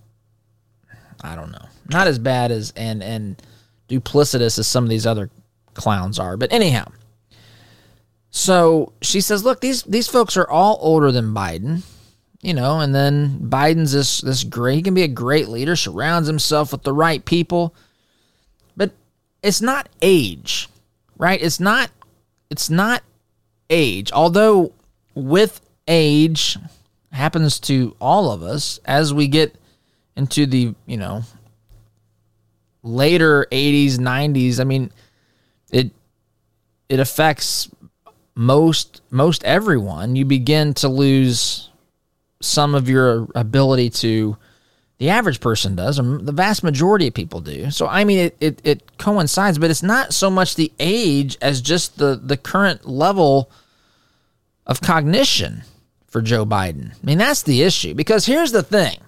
[1.22, 3.40] I don't know, not as bad as and and
[3.88, 5.30] duplicitous as some of these other
[5.74, 6.36] clowns are.
[6.36, 6.86] But anyhow,
[8.30, 11.82] so she says, "Look, these these folks are all older than Biden."
[12.42, 16.26] you know, and then Biden's this this great he can be a great leader, surrounds
[16.26, 17.74] himself with the right people.
[18.76, 18.90] But
[19.42, 20.68] it's not age,
[21.16, 21.40] right?
[21.40, 21.90] It's not
[22.50, 23.02] it's not
[23.70, 24.10] age.
[24.12, 24.72] Although
[25.14, 26.58] with age
[27.12, 29.54] happens to all of us as we get
[30.16, 31.22] into the, you know,
[32.82, 34.90] later 80s, 90s, I mean,
[35.70, 35.90] it
[36.88, 37.70] it affects
[38.34, 40.16] most most everyone.
[40.16, 41.70] You begin to lose
[42.40, 44.36] some of your ability to
[44.98, 47.70] the average person does, or the vast majority of people do.
[47.70, 51.60] So I mean, it, it, it coincides, but it's not so much the age as
[51.60, 53.50] just the the current level
[54.66, 55.62] of cognition
[56.06, 56.92] for Joe Biden.
[56.92, 57.94] I mean, that's the issue.
[57.94, 58.98] Because here's the thing: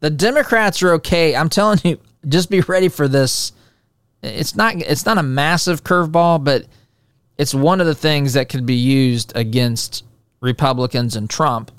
[0.00, 1.36] the Democrats are okay.
[1.36, 1.98] I'm telling you,
[2.28, 3.52] just be ready for this.
[4.22, 6.66] It's not it's not a massive curveball, but
[7.38, 10.04] it's one of the things that could be used against
[10.40, 11.70] Republicans and Trump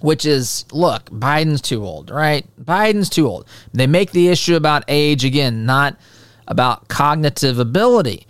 [0.00, 2.46] which is look, Biden's too old, right?
[2.60, 3.46] Biden's too old.
[3.72, 5.96] They make the issue about age again, not
[6.48, 8.26] about cognitive ability,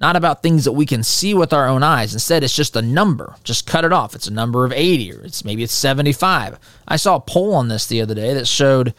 [0.00, 2.12] not about things that we can see with our own eyes.
[2.12, 3.34] Instead, it's just a number.
[3.44, 4.14] Just cut it off.
[4.14, 6.58] It's a number of 80 or it's maybe it's 75.
[6.86, 8.94] I saw a poll on this the other day that showed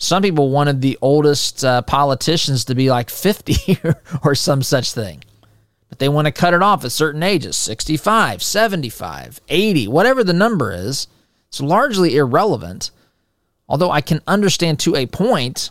[0.00, 3.78] some people wanted the oldest uh, politicians to be like 50
[4.24, 5.22] or some such thing.
[5.88, 10.32] But they want to cut it off at certain ages 65, 75, 80, whatever the
[10.32, 11.06] number is
[11.50, 12.92] it's largely irrelevant,
[13.68, 15.70] although I can understand to a point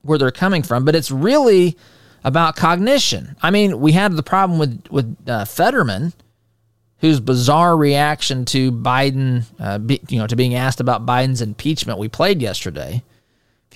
[0.00, 1.76] where they're coming from, but it's really
[2.24, 3.36] about cognition.
[3.42, 6.14] I mean, we had the problem with with uh, Fetterman,
[7.00, 11.98] whose bizarre reaction to Biden, uh, be, you know, to being asked about Biden's impeachment.
[11.98, 13.02] We played yesterday.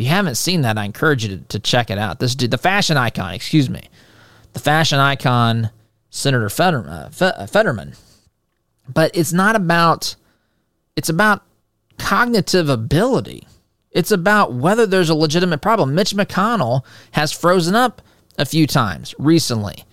[0.01, 2.21] If you haven't seen that, I encourage you to, to check it out.
[2.21, 3.83] This dude, the fashion icon, excuse me,
[4.55, 5.69] the fashion icon,
[6.09, 7.93] Senator Fetterman, uh, Fetterman.
[8.89, 10.17] But it's not about
[10.97, 11.43] it's about
[11.99, 13.47] cognitive ability.
[13.91, 15.95] It's about whether there's a legitimate problem.
[15.95, 18.01] Mitch McConnell has frozen up
[18.39, 19.85] a few times recently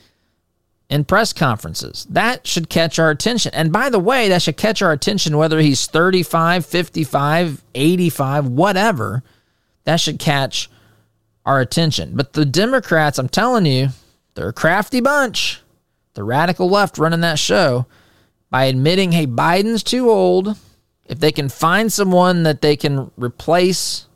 [0.89, 2.07] in press conferences.
[2.09, 3.53] That should catch our attention.
[3.53, 9.21] And by the way, that should catch our attention whether he's 35, 55, 85, whatever.
[9.87, 10.69] That should catch
[11.45, 12.11] our attention.
[12.17, 13.87] But the Democrats, I'm telling you,
[14.35, 15.61] they're a crafty bunch.
[16.13, 17.85] The radical left running that show
[18.49, 20.57] by admitting, hey, Biden's too old
[21.05, 24.07] if they can find someone that they can replace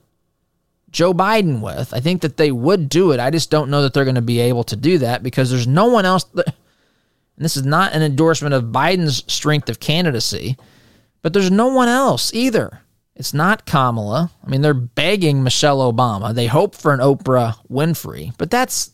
[0.90, 3.22] Joe Biden with, I think that they would do it.
[3.22, 5.68] I just don't know that they're going to be able to do that because there's
[5.68, 6.26] no one else.
[6.34, 10.58] That, and this is not an endorsement of Biden's strength of candidacy,
[11.22, 12.81] but there's no one else either.
[13.16, 14.32] It's not Kamala.
[14.44, 16.34] I mean, they're begging Michelle Obama.
[16.34, 18.92] They hope for an Oprah Winfrey, but that's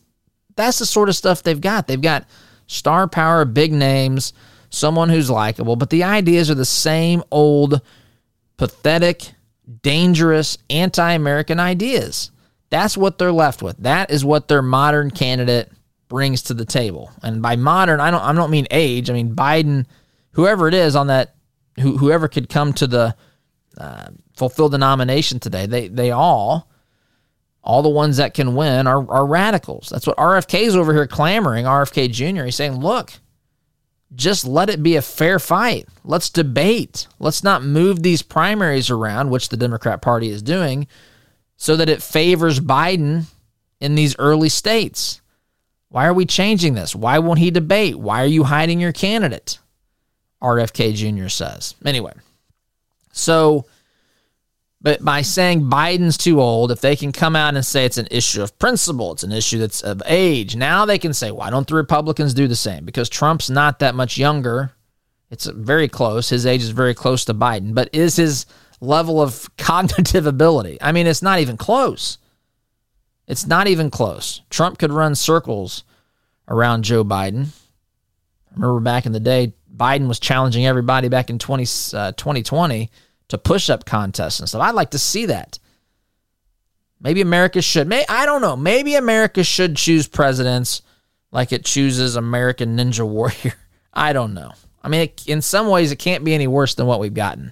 [0.56, 1.88] that's the sort of stuff they've got.
[1.88, 2.25] They've got
[2.65, 4.34] star power, big names
[4.69, 7.82] someone who's likable, but the ideas are the same old,
[8.58, 9.32] pathetic,
[9.82, 12.32] dangerous, anti American ideas.
[12.69, 13.77] That's what they're left with.
[13.77, 15.71] That is what their modern candidate
[16.10, 17.12] brings to the table.
[17.23, 19.10] And by modern, I don't I don't mean age.
[19.10, 19.86] I mean Biden,
[20.32, 21.36] whoever it is on that
[21.80, 23.15] who, whoever could come to the
[23.78, 26.70] uh, fulfill the nomination today, they they all
[27.63, 29.90] all the ones that can win are, are radicals.
[29.90, 31.66] That's what RFK's over here clamoring.
[31.66, 32.46] RFK Jr.
[32.46, 33.12] He's saying, look,
[34.16, 35.86] just let it be a fair fight.
[36.06, 37.08] Let's debate.
[37.20, 40.88] Let's not move these primaries around, which the Democrat Party is doing,
[41.58, 43.26] so that it favors Biden
[43.82, 45.20] in these early states.
[45.90, 46.96] Why are we changing this?
[46.96, 47.98] Why won't he debate?
[47.98, 49.60] Why are you hiding your candidate?
[50.42, 51.28] RFK Jr.
[51.28, 51.76] says.
[51.86, 52.13] Anyway,
[53.17, 53.65] so
[54.80, 58.08] but by saying Biden's too old, if they can come out and say it's an
[58.12, 61.67] issue of principle, it's an issue that's of age, now they can say, why don't
[61.67, 62.86] the Republicans do the same?
[62.86, 64.71] Because Trump's not that much younger.
[65.32, 66.30] It's very close.
[66.30, 67.73] His age is very close to Biden.
[67.73, 68.45] But is his
[68.80, 70.77] level of cognitive ability?
[70.80, 72.19] I mean, it's not even close.
[73.27, 74.41] It's not even close.
[74.49, 75.84] Trump could run circles
[76.47, 77.47] around Joe Biden.
[78.51, 82.89] I remember back in the day, Biden was challenging everybody back in 20, uh, 2020
[83.30, 84.62] to push up contests and stuff.
[84.62, 85.60] I'd like to see that.
[87.00, 87.88] Maybe America should.
[87.88, 88.56] May I don't know.
[88.56, 90.82] Maybe America should choose presidents
[91.32, 93.54] like it chooses American Ninja Warrior.
[93.94, 94.54] I don't know.
[94.84, 97.52] I mean, it, in some ways, it can't be any worse than what we've gotten.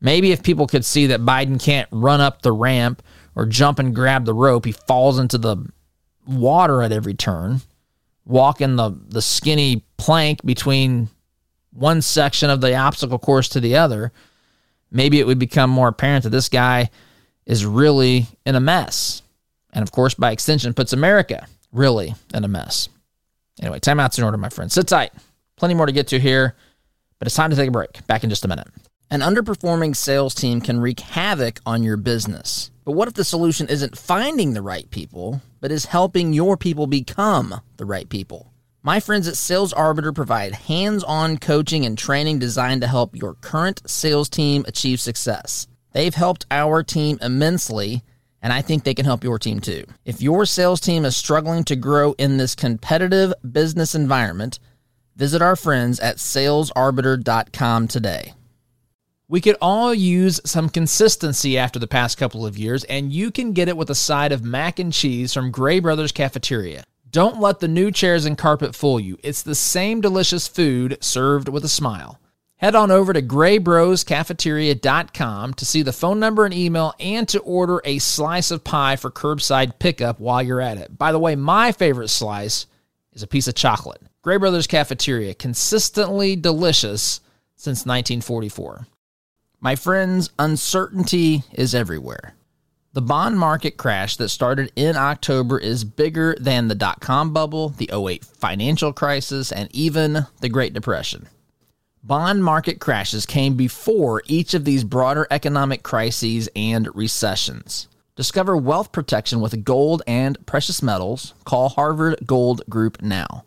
[0.00, 3.02] Maybe if people could see that Biden can't run up the ramp
[3.34, 5.56] or jump and grab the rope, he falls into the
[6.26, 7.60] water at every turn,
[8.24, 11.08] walking the, the skinny plank between
[11.72, 14.12] one section of the obstacle course to the other
[14.90, 16.90] maybe it would become more apparent that this guy
[17.44, 19.22] is really in a mess.
[19.72, 22.88] And of course, by extension, puts America really in a mess.
[23.60, 24.74] Anyway, timeout's in order, my friends.
[24.74, 25.12] Sit tight.
[25.56, 26.54] Plenty more to get to here,
[27.18, 28.06] but it's time to take a break.
[28.06, 28.68] Back in just a minute.
[29.10, 32.70] An underperforming sales team can wreak havoc on your business.
[32.84, 36.86] But what if the solution isn't finding the right people, but is helping your people
[36.86, 38.52] become the right people?
[38.86, 43.34] My friends at Sales Arbiter provide hands on coaching and training designed to help your
[43.34, 45.66] current sales team achieve success.
[45.90, 48.04] They've helped our team immensely,
[48.40, 49.86] and I think they can help your team too.
[50.04, 54.60] If your sales team is struggling to grow in this competitive business environment,
[55.16, 58.34] visit our friends at salesarbiter.com today.
[59.26, 63.52] We could all use some consistency after the past couple of years, and you can
[63.52, 66.84] get it with a side of mac and cheese from Gray Brothers Cafeteria.
[67.16, 69.16] Don't let the new chairs and carpet fool you.
[69.22, 72.20] It's the same delicious food served with a smile.
[72.56, 77.80] Head on over to graybroscafeteria.com to see the phone number and email and to order
[77.86, 80.98] a slice of pie for curbside pickup while you're at it.
[80.98, 82.66] By the way, my favorite slice
[83.14, 84.02] is a piece of chocolate.
[84.20, 87.22] Gray Brothers Cafeteria, consistently delicious
[87.54, 88.88] since 1944.
[89.58, 92.34] My friends, uncertainty is everywhere.
[92.96, 97.68] The bond market crash that started in October is bigger than the dot com bubble,
[97.68, 101.28] the 08 financial crisis, and even the Great Depression.
[102.02, 107.88] Bond market crashes came before each of these broader economic crises and recessions.
[108.14, 111.34] Discover wealth protection with gold and precious metals.
[111.44, 113.44] Call Harvard Gold Group now.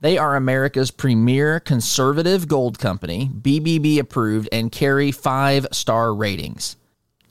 [0.00, 6.74] They are America's premier conservative gold company, BBB approved, and carry five star ratings.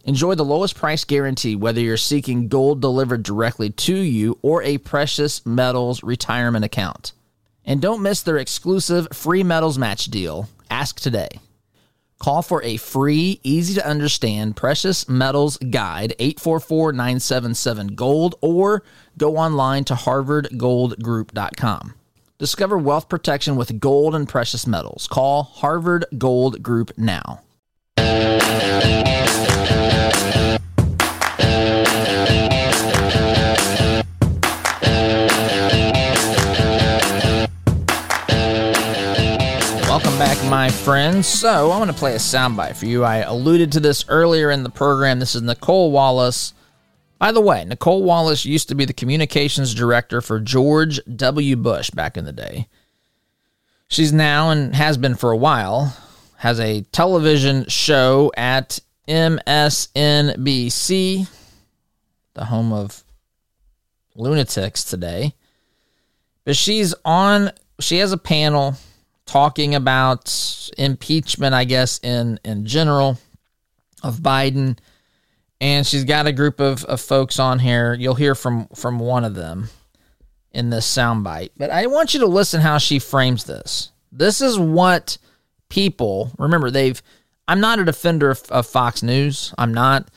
[0.06, 4.78] Enjoy the lowest price guarantee whether you're seeking gold delivered directly to you or a
[4.80, 7.14] precious metals retirement account.
[7.64, 10.50] And don't miss their exclusive free metals match deal.
[10.70, 11.30] Ask today.
[12.20, 18.84] Call for a free, easy to understand precious metals guide 844 977 Gold or
[19.18, 21.94] go online to harvardgoldgroup.com.
[22.40, 25.08] Discover wealth protection with gold and precious metals.
[25.08, 27.40] Call Harvard Gold Group now.
[40.24, 41.28] Back, my friends.
[41.28, 43.04] So, I want to play a soundbite for you.
[43.04, 45.20] I alluded to this earlier in the program.
[45.20, 46.54] This is Nicolle Wallace.
[47.20, 51.58] By the way, Nicolle Wallace used to be the communications director for George W.
[51.58, 52.70] Bush back in the day.
[53.90, 55.94] She's now and has been for a while,
[56.38, 60.38] has a television show at MSNBC,
[62.34, 63.04] the home of
[64.16, 65.34] lunatics today.
[66.46, 67.52] But she's on,
[67.82, 68.78] she has a panel
[69.26, 73.18] talking about impeachment, I guess, in, in general
[74.04, 74.78] of Biden.
[75.62, 77.94] And she's got a group of, of folks on here.
[77.94, 79.70] You'll hear from, from one of them
[80.52, 81.52] in this soundbite.
[81.58, 83.92] But I want you to listen how she frames this.
[84.12, 85.18] This is what
[85.70, 86.70] people remember.
[86.70, 87.02] They've.
[87.46, 89.54] I'm not a defender of, of Fox News.
[89.58, 90.08] I'm not,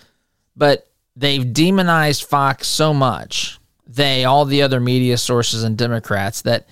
[0.54, 3.58] but they've demonized Fox so much.
[3.84, 6.68] They, all the other media sources and Democrats, that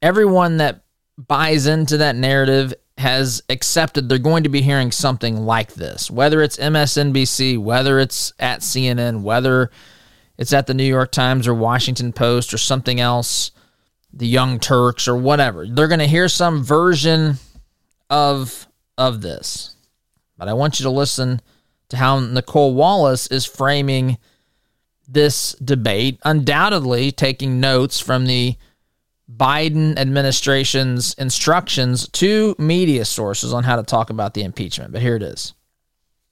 [0.00, 0.81] everyone that
[1.28, 6.42] buys into that narrative has accepted they're going to be hearing something like this, whether
[6.42, 9.70] it's MSNBC, whether it's at CNN, whether
[10.38, 13.50] it's at the New York Times or Washington Post or something else,
[14.12, 15.66] the Young Turks or whatever.
[15.66, 17.36] They're going to hear some version
[18.10, 18.66] of
[18.98, 19.74] of this.
[20.36, 21.40] But I want you to listen
[21.88, 24.18] to how Nicolle Wallace is framing
[25.08, 28.56] this debate, undoubtedly taking notes from the
[29.36, 34.92] Biden administration's instructions to media sources on how to talk about the impeachment.
[34.92, 35.54] But here it is.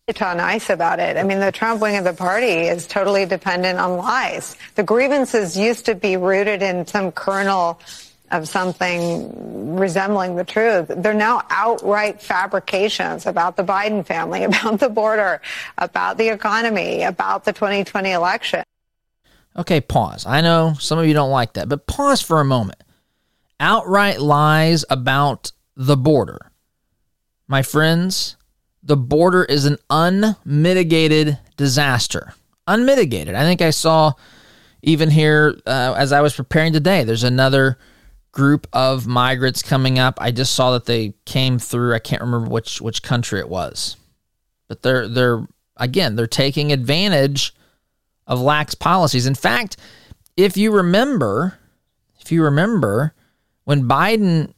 [0.07, 1.17] It's nice about it.
[1.17, 4.57] I mean, the Trump wing of the party is totally dependent on lies.
[4.75, 7.81] The grievances used to be rooted in some kernel
[8.33, 10.89] of something resembling the truth.
[10.89, 15.41] They're now outright fabrications about the Biden family, about the border,
[15.79, 18.65] about the economy, about the 2020 election.
[19.57, 20.27] Okay, pause.
[20.27, 22.83] I know some of you don't like that, but pause for a moment
[23.61, 26.51] outright lies about the border.
[27.47, 28.37] My friends,
[28.83, 32.33] the border is an unmitigated disaster.
[32.67, 33.35] Unmitigated.
[33.35, 34.15] I think I saw
[34.83, 37.79] even here uh, as I was preparing today, there's another
[38.33, 40.19] group of migrants coming up.
[40.21, 41.95] I just saw that they came through.
[41.95, 43.97] I can't remember which which country it was.
[44.69, 45.47] But they're they're
[45.77, 47.55] again, they're taking advantage
[48.27, 49.27] of lax policies.
[49.27, 49.77] In fact,
[50.37, 51.59] if you remember,
[52.21, 53.15] if you remember,
[53.71, 54.53] when Biden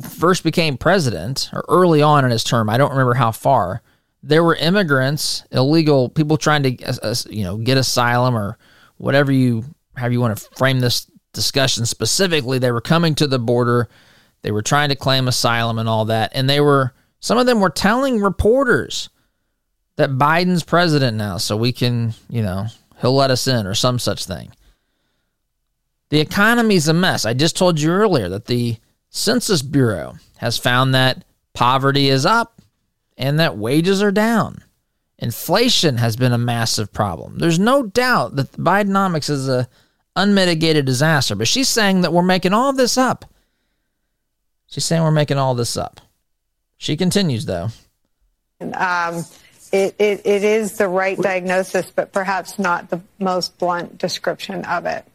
[0.00, 3.82] first became president, or early on in his term, I don't remember how far,
[4.22, 8.56] there were immigrants, illegal people trying to, uh, uh, you know, get asylum or
[8.96, 9.66] whatever you,
[9.98, 12.58] however you want to frame this discussion specifically.
[12.58, 13.90] They were coming to the border,
[14.40, 17.60] they were trying to claim asylum and all that, and they were, some of them
[17.60, 19.10] were telling reporters
[19.96, 22.68] that Biden's president now, so we can, you know,
[23.02, 24.52] he'll let us in or some such thing.
[26.12, 27.24] The economy's a mess.
[27.24, 28.76] I just told you earlier that the
[29.08, 32.60] Census Bureau has found that poverty is up
[33.16, 34.62] and that wages are down.
[35.18, 37.38] Inflation has been a massive problem.
[37.38, 39.66] There's no doubt that Bidenomics is a
[40.14, 43.24] unmitigated disaster, but she's saying that we're making all this up.
[44.66, 45.98] She's saying we're making all this up.
[46.76, 47.68] She continues, though.
[48.60, 49.24] Um,
[49.72, 54.84] it, it, it is the right diagnosis, but perhaps not the most blunt description of
[54.84, 55.06] it.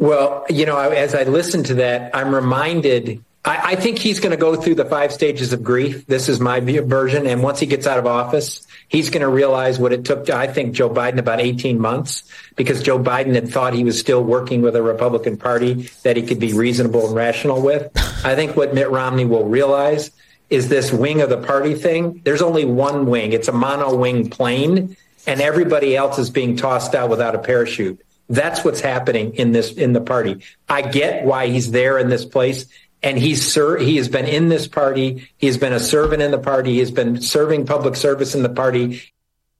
[0.00, 3.22] Well, you know, as I listen to that, I'm reminded.
[3.44, 6.06] I, I think he's going to go through the five stages of grief.
[6.06, 7.26] This is my version.
[7.26, 10.34] And once he gets out of office, he's going to realize what it took, to,
[10.34, 12.24] I think, Joe Biden about 18 months
[12.56, 16.22] because Joe Biden had thought he was still working with a Republican Party that he
[16.22, 17.90] could be reasonable and rational with.
[18.24, 20.10] I think what Mitt Romney will realize
[20.48, 22.22] is this wing of the party thing.
[22.24, 23.34] There's only one wing.
[23.34, 24.96] It's a mono wing plane
[25.26, 28.00] and everybody else is being tossed out without a parachute.
[28.30, 30.40] That's what's happening in this in the party.
[30.68, 32.66] I get why he's there in this place.
[33.02, 35.28] And he's sir, he has been in this party.
[35.38, 36.74] He has been a servant in the party.
[36.74, 39.02] He has been serving public service in the party.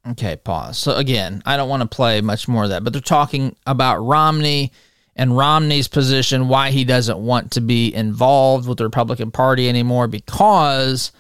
[0.08, 0.78] Okay, pause.
[0.78, 3.98] So again, I don't want to play much more of that, but they're talking about
[3.98, 4.72] Romney
[5.16, 10.06] and Romney's position, why he doesn't want to be involved with the Republican Party anymore
[10.06, 11.12] because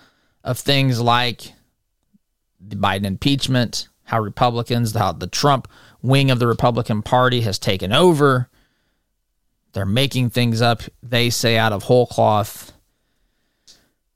[0.44, 1.52] of things like
[2.60, 5.68] the Biden impeachment, how Republicans, how the Trump
[6.02, 8.48] wing of the Republican Party has taken over.
[9.72, 12.72] They're making things up, they say, out of whole cloth.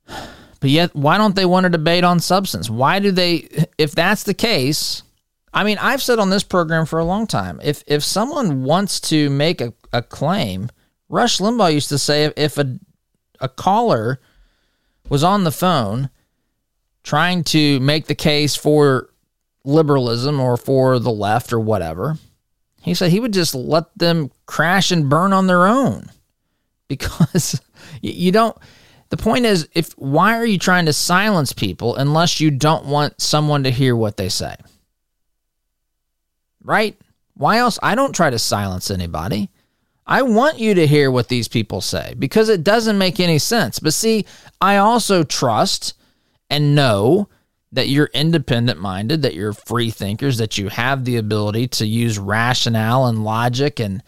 [0.06, 2.70] But yet, why don't they want to debate on substance?
[2.70, 5.02] Why do they, if that's the case,
[5.52, 9.00] I mean, I've said on this program for a long time if, if someone wants
[9.02, 10.70] to make a, a claim,
[11.08, 12.78] Rush Limbaugh used to say if a,
[13.40, 14.20] a caller
[15.08, 16.10] was on the phone
[17.04, 19.10] trying to make the case for
[19.64, 22.18] liberalism or for the left or whatever.
[22.82, 26.10] He said he would just let them crash and burn on their own
[26.88, 27.60] because
[28.02, 28.56] you don't.
[29.08, 33.20] The point is, if why are you trying to silence people unless you don't want
[33.20, 34.56] someone to hear what they say?
[36.62, 36.98] Right?
[37.34, 37.78] Why else?
[37.82, 39.50] I don't try to silence anybody.
[40.06, 43.78] I want you to hear what these people say because it doesn't make any sense.
[43.78, 44.26] But see,
[44.60, 45.94] I also trust
[46.50, 47.28] and know
[47.74, 52.18] that you're independent minded, that you're free thinkers, that you have the ability to use
[52.18, 54.02] rationale and logic and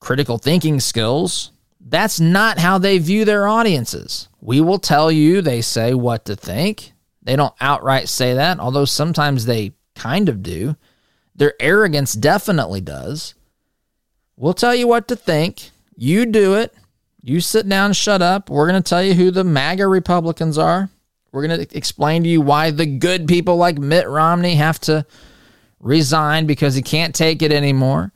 [0.00, 1.52] critical thinking skills.
[1.78, 4.28] That's not how they view their audiences.
[4.40, 6.92] We will tell you, they say, what to think.
[7.22, 10.76] They don't outright say that, although sometimes they kind of do.
[11.34, 13.34] Their arrogance definitely does.
[14.36, 15.70] We'll tell you what to think.
[15.96, 16.74] You do it.
[17.20, 18.48] You sit down, shut up.
[18.48, 20.88] We're going to tell you who the MAGA Republicans are.
[21.32, 25.06] We're going to explain to you why the good people like Mitt Romney have to
[25.80, 28.12] resign because he can't take it anymore.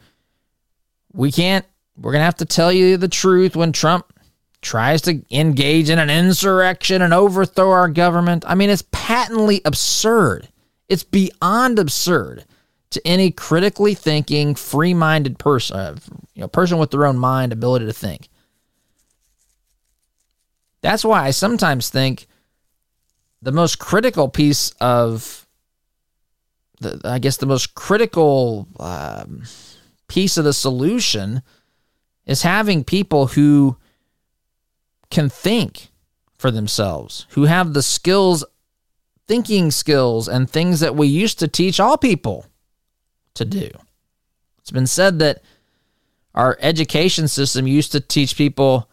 [1.12, 1.64] We can't,
[1.96, 4.12] we're going to have to tell you the truth when Trump
[4.60, 8.44] tries to engage in an insurrection and overthrow our government.
[8.46, 10.48] I mean, it's patently absurd.
[10.88, 12.44] It's beyond absurd
[12.90, 15.96] to any critically thinking, free-minded person, uh,
[16.34, 18.28] you know, person with their own mind, ability to think.
[20.82, 22.26] That's why I sometimes think
[23.46, 25.46] the most critical piece of
[26.80, 29.44] the, I guess the most critical um,
[30.08, 31.42] piece of the solution
[32.26, 33.76] is having people who
[35.10, 35.90] can think
[36.36, 38.44] for themselves, who have the skills,
[39.28, 42.46] thinking skills, and things that we used to teach all people
[43.34, 43.70] to do.
[44.58, 45.40] It's been said that
[46.34, 48.90] our education system used to teach people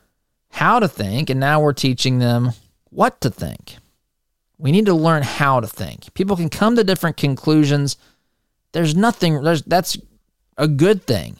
[0.51, 2.51] how to think, and now we're teaching them
[2.91, 3.77] what to think.
[4.63, 6.13] We need to learn how to think.
[6.13, 7.97] People can come to different conclusions.
[8.71, 9.97] There's nothing, there's, that's
[10.57, 11.35] a good thing.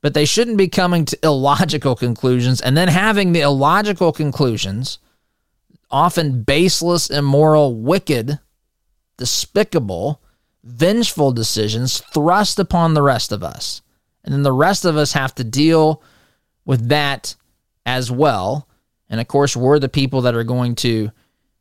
[0.00, 4.98] But they shouldn't be coming to illogical conclusions and then having the illogical conclusions,
[5.92, 8.40] often baseless, immoral, wicked,
[9.16, 10.20] despicable,
[10.64, 13.80] vengeful decisions thrust upon the rest of us.
[14.24, 16.02] And then the rest of us have to deal
[16.64, 17.36] with that
[17.86, 18.66] as well.
[19.08, 21.12] And of course, we're the people that are going to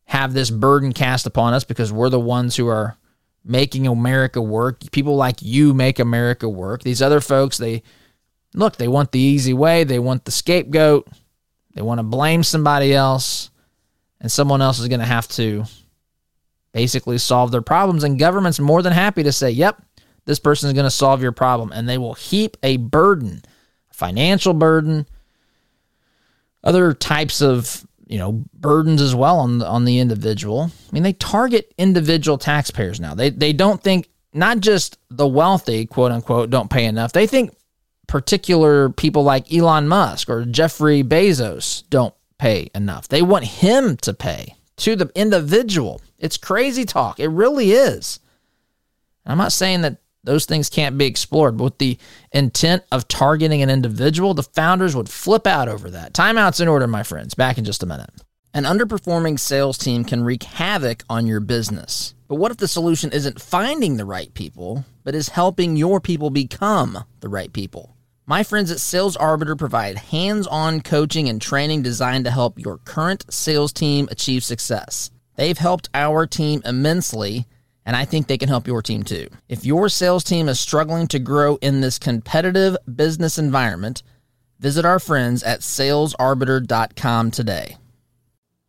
[0.09, 2.97] have this burden cast upon us because we're the ones who are
[3.45, 4.79] making America work.
[4.91, 6.81] People like you make America work.
[6.81, 7.83] These other folks, they
[8.55, 11.07] look, they want the easy way, they want the scapegoat,
[11.75, 13.51] they want to blame somebody else,
[14.19, 15.65] and someone else is going to have to
[16.71, 18.03] basically solve their problems.
[18.03, 19.79] And government's more than happy to say, yep,
[20.25, 21.71] this person is going to solve your problem.
[21.71, 23.43] And they will heap a burden,
[23.91, 25.05] financial burden,
[26.63, 30.71] other types of you know burdens as well on the, on the individual.
[30.89, 33.13] I mean, they target individual taxpayers now.
[33.13, 37.13] They they don't think not just the wealthy, quote unquote, don't pay enough.
[37.13, 37.55] They think
[38.07, 43.07] particular people like Elon Musk or Jeffrey Bezos don't pay enough.
[43.07, 46.01] They want him to pay to the individual.
[46.17, 47.19] It's crazy talk.
[47.19, 48.19] It really is.
[49.25, 51.97] I'm not saying that those things can't be explored, but with the
[52.31, 56.13] intent of targeting an individual, the founders would flip out over that.
[56.13, 57.33] Timeout's in order, my friends.
[57.33, 58.11] Back in just a minute.
[58.53, 62.15] An underperforming sales team can wreak havoc on your business.
[62.27, 66.29] But what if the solution isn't finding the right people, but is helping your people
[66.29, 67.95] become the right people?
[68.25, 72.77] My friends at Sales Arbiter provide hands on coaching and training designed to help your
[72.77, 75.09] current sales team achieve success.
[75.35, 77.47] They've helped our team immensely,
[77.89, 79.29] and I think they can help your team too.
[79.47, 84.03] If your sales team is struggling to grow in this competitive business environment,
[84.59, 87.77] visit our friends at salesarbiter.com today.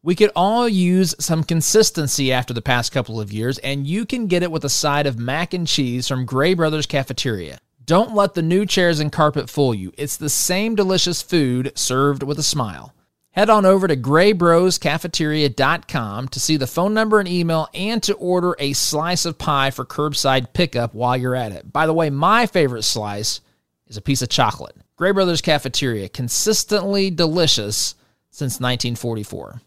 [0.02, 4.26] We could all use some consistency after the past couple of years, and you can
[4.26, 7.58] get it with a side of mac and cheese from Gray Brothers Cafeteria.
[7.84, 9.92] Don't let the new chairs and carpet fool you.
[9.98, 12.94] It's the same delicious food served with a smile.
[13.32, 18.56] Head on over to graybroscafeteria.com to see the phone number and email and to order
[18.58, 21.72] a slice of pie for curbside pickup while you're at it.
[21.72, 23.40] By the way, my favorite slice
[23.86, 24.74] is a piece of chocolate.
[24.96, 27.94] Gray Brothers Cafeteria, consistently delicious
[28.30, 29.60] since 1944.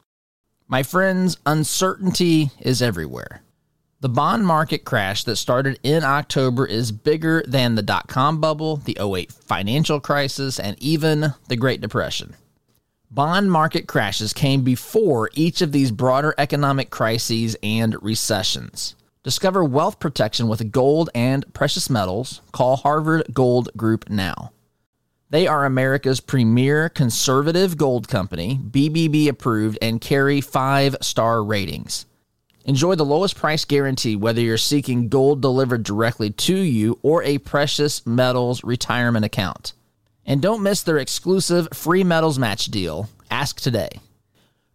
[0.67, 3.43] My friends, uncertainty is everywhere.
[4.01, 8.75] The bond market crash that started in October is bigger than the dot com bubble,
[8.75, 12.35] the 08 financial crisis, and even the Great Depression.
[13.13, 18.95] Bond market crashes came before each of these broader economic crises and recessions.
[19.21, 22.41] Discover wealth protection with gold and precious metals.
[22.53, 24.51] Call Harvard Gold Group now.
[25.29, 32.07] They are America's premier conservative gold company, BBB approved, and carry five star ratings.
[32.65, 37.37] Enjoy the lowest price guarantee whether you're seeking gold delivered directly to you or a
[37.37, 39.73] precious metals retirement account.
[40.25, 43.09] And don't miss their exclusive free metals match deal.
[43.29, 43.99] Ask today.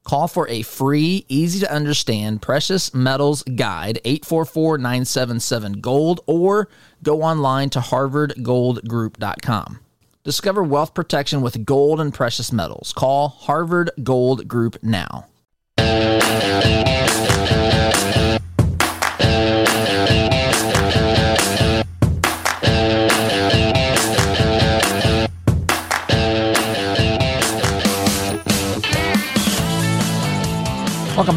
[0.05, 6.69] Call for a free, easy to understand precious metals guide 844 977 Gold or
[7.03, 9.81] go online to harvardgoldgroup.com.
[10.25, 12.93] Discover wealth protection with gold and precious metals.
[12.95, 15.27] Call Harvard Gold Group now.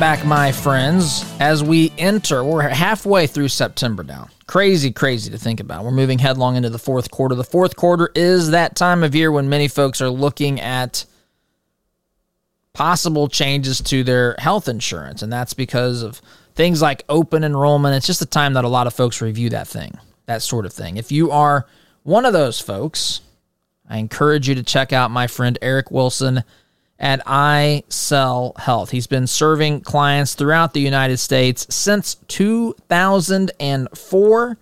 [0.02, 1.24] Back, my friends.
[1.40, 4.30] As we enter, we're halfway through September now.
[4.48, 5.84] Crazy, crazy to think about.
[5.84, 7.36] We're moving headlong into the fourth quarter.
[7.36, 11.06] The fourth quarter is that time of year when many folks are looking at
[12.74, 15.22] possible changes to their health insurance.
[15.22, 16.20] And that's because of
[16.56, 17.96] things like open enrollment.
[17.96, 20.74] It's just the time that a lot of folks review that thing, that sort of
[20.74, 20.98] thing.
[20.98, 21.68] If you are
[22.02, 23.22] one of those folks,
[23.88, 26.44] I encourage you to check out my friend Eric Wilson
[27.02, 28.92] at I Sell Health.
[28.92, 34.58] He's been serving clients throughout the United States since 2004.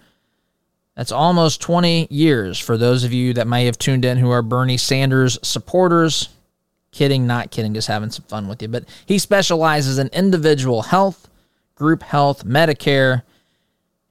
[0.96, 4.42] That's almost 20 years for those of you that may have tuned in who are
[4.42, 6.30] Bernie Sanders supporters.
[6.92, 8.70] Kidding, not kidding, just having some fun with you.
[8.70, 11.28] But he specializes in individual health,
[11.76, 13.24] group health, Medicare,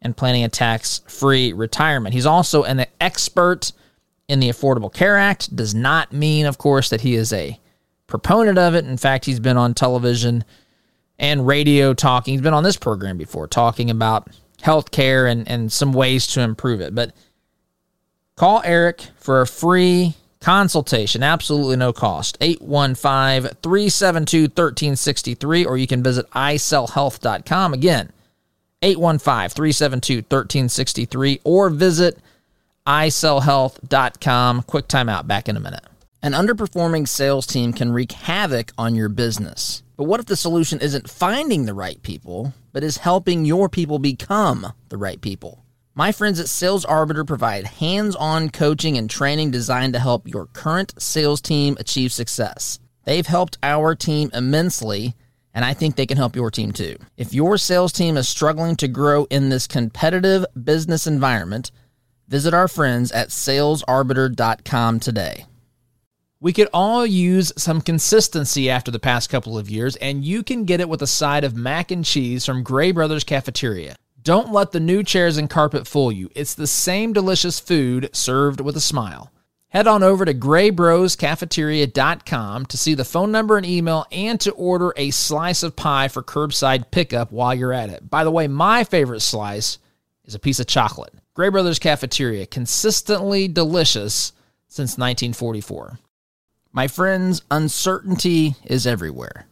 [0.03, 2.15] and planning a tax free retirement.
[2.15, 3.73] He's also an expert
[4.29, 5.57] in the Affordable Care Act.
[5.57, 7.59] Does not mean, of course, that he is a
[8.09, 8.85] proponent of it.
[8.85, 10.45] In fact, he's been on television
[11.19, 12.35] and radio talking.
[12.35, 14.29] He's been on this program before talking about
[14.63, 16.95] healthcare and, and some ways to improve it.
[16.95, 17.13] But
[18.35, 22.37] call Eric for a free consultation, absolutely no cost.
[22.41, 27.75] 815 372 1363, or you can visit isellhealth.com.
[27.75, 28.11] Again,
[28.83, 32.19] 815 372 1363, or visit
[32.87, 34.63] isellhealth.com.
[34.63, 35.85] Quick timeout, back in a minute.
[36.21, 39.85] An underperforming sales team can wreak havoc on your business.
[39.97, 44.01] But what if the solution isn't finding the right people, but is helping your people
[44.01, 45.65] become the right people?
[45.95, 50.47] My friends at Sales Arbiter provide hands on coaching and training designed to help your
[50.47, 52.81] current sales team achieve success.
[53.05, 55.15] They've helped our team immensely,
[55.55, 56.97] and I think they can help your team too.
[57.17, 61.71] If your sales team is struggling to grow in this competitive business environment,
[62.27, 65.47] visit our friends at salesarbiter.com today.
[66.41, 70.65] We could all use some consistency after the past couple of years, and you can
[70.65, 73.97] get it with a side of mac and cheese from Gray Brothers Cafeteria.
[74.23, 76.31] Don't let the new chairs and carpet fool you.
[76.37, 79.33] It's the same delicious food served with a smile.
[79.71, 84.93] Head on over to graybroscafeteria.com to see the phone number and email and to order
[84.97, 88.09] a slice of pie for curbside pickup while you're at it.
[88.09, 89.79] By the way, my favorite slice
[90.25, 91.15] is a piece of chocolate.
[91.35, 94.31] Gray Brothers Cafeteria, consistently delicious
[94.69, 95.99] since 1944.
[96.79, 99.49] My friends, uncertainty is everywhere.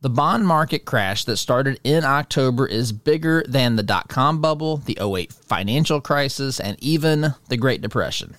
[0.00, 4.78] The bond market crash that started in October is bigger than the dot com bubble,
[4.78, 8.34] the 08 financial crisis, and even the Great Depression.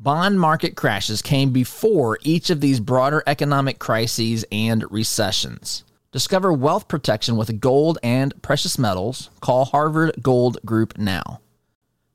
[0.00, 5.84] Bond market crashes came before each of these broader economic crises and recessions.
[6.10, 9.30] Discover wealth protection with gold and precious metals.
[9.40, 11.38] Call Harvard Gold Group now.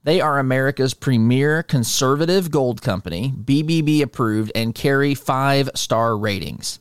[0.07, 6.79] They are America's premier conservative gold company, BBB approved, and carry five star ratings.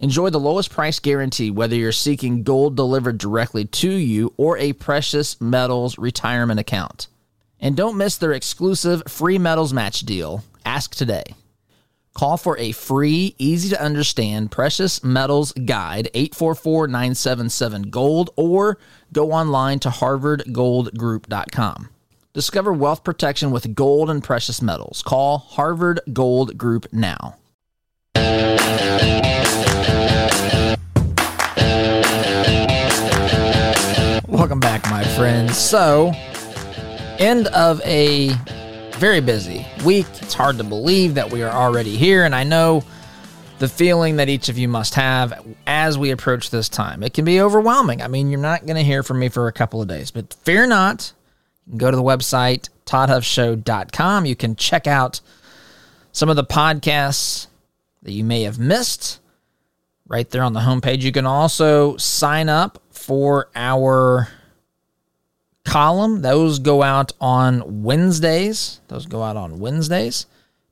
[0.00, 4.74] Enjoy the lowest price guarantee whether you're seeking gold delivered directly to you or a
[4.74, 7.08] precious metals retirement account.
[7.58, 10.44] And don't miss their exclusive free metals match deal.
[10.66, 11.24] Ask today.
[12.12, 18.76] Call for a free, easy to understand precious metals guide 844 977 Gold or
[19.10, 21.88] go online to harvardgoldgroup.com.
[22.38, 25.02] Discover wealth protection with gold and precious metals.
[25.02, 27.34] Call Harvard Gold Group now.
[34.28, 35.58] Welcome back, my friends.
[35.58, 36.12] So,
[37.18, 38.28] end of a
[38.92, 40.06] very busy week.
[40.22, 42.84] It's hard to believe that we are already here, and I know
[43.58, 47.02] the feeling that each of you must have as we approach this time.
[47.02, 48.00] It can be overwhelming.
[48.00, 50.34] I mean, you're not going to hear from me for a couple of days, but
[50.44, 51.12] fear not
[51.76, 54.26] go to the website, toddhuffshow.com.
[54.26, 55.20] You can check out
[56.12, 57.46] some of the podcasts
[58.02, 59.20] that you may have missed
[60.06, 61.02] right there on the homepage.
[61.02, 64.28] You can also sign up for our
[65.64, 66.22] column.
[66.22, 68.80] Those go out on Wednesdays.
[68.88, 70.26] Those go out on Wednesdays.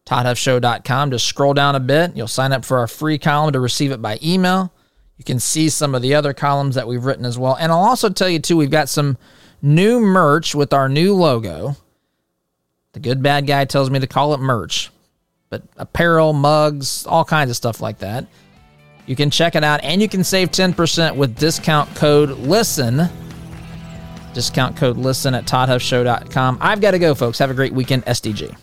[0.07, 1.11] ToddHuffShow.com.
[1.11, 2.17] Just scroll down a bit.
[2.17, 4.73] You'll sign up for our free column to receive it by email.
[5.19, 7.57] You can see some of the other columns that we've written as well.
[7.59, 9.17] And I'll also tell you, too, we've got some
[9.63, 11.77] new merch with our new logo.
[12.93, 14.91] The good bad guy tells me to call it merch,
[15.51, 18.27] but apparel, mugs, all kinds of stuff like that.
[19.07, 23.03] You can check it out and you can save 10% with discount code LISTEN.
[24.35, 26.59] Discount code LISTEN at toddhuffshow.com.
[26.61, 27.39] I've got to go, folks.
[27.39, 28.57] Have a great weekend, SDG.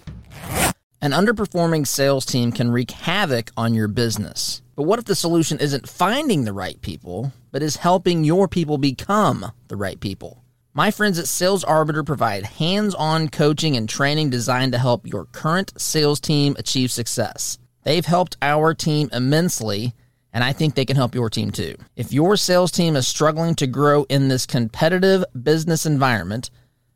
[1.02, 4.62] An underperforming sales team can wreak havoc on your business.
[4.76, 8.78] But what if the solution isn't finding the right people, but is helping your people
[8.78, 10.43] become the right people?
[10.76, 15.26] My friends at Sales Arbiter provide hands on coaching and training designed to help your
[15.26, 17.59] current sales team achieve success.
[17.84, 19.93] They've helped our team immensely,
[20.34, 21.76] and I think they can help your team too.
[21.95, 26.49] If your sales team is struggling to grow in this competitive business environment,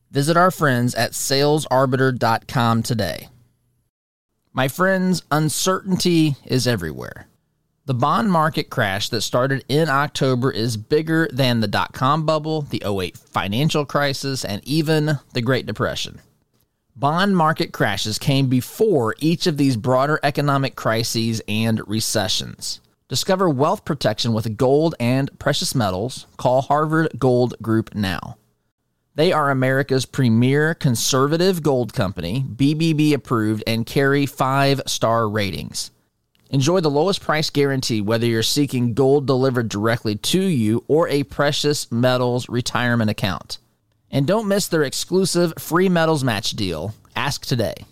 [0.09, 3.29] visit our friends at salesarbiter.com today.
[4.53, 7.27] My friends, uncertainty is everywhere.
[7.87, 12.63] The bond market crash that started in October is bigger than the dot com bubble,
[12.63, 16.19] the 08 financial crisis, and even the Great Depression.
[16.97, 22.81] Bond market crashes came before each of these broader economic crises and recessions.
[23.07, 26.27] Discover wealth protection with gold and precious metals.
[26.35, 28.35] Call Harvard Gold Group now.
[29.15, 35.91] They are America's premier conservative gold company, BBB approved, and carry five star ratings.
[36.49, 41.23] Enjoy the lowest price guarantee whether you're seeking gold delivered directly to you or a
[41.23, 43.57] precious metals retirement account.
[44.09, 46.95] And don't miss their exclusive free metals match deal.
[47.15, 47.85] Ask today.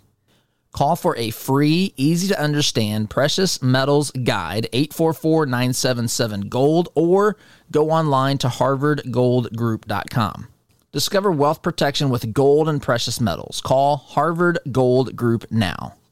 [0.72, 7.38] Call for a free, easy to understand precious metals guide 844 977 Gold or
[7.72, 10.48] go online to harvardgoldgroup.com.
[10.92, 13.60] Discover wealth protection with gold and precious metals.
[13.60, 15.96] Call Harvard Gold Group now.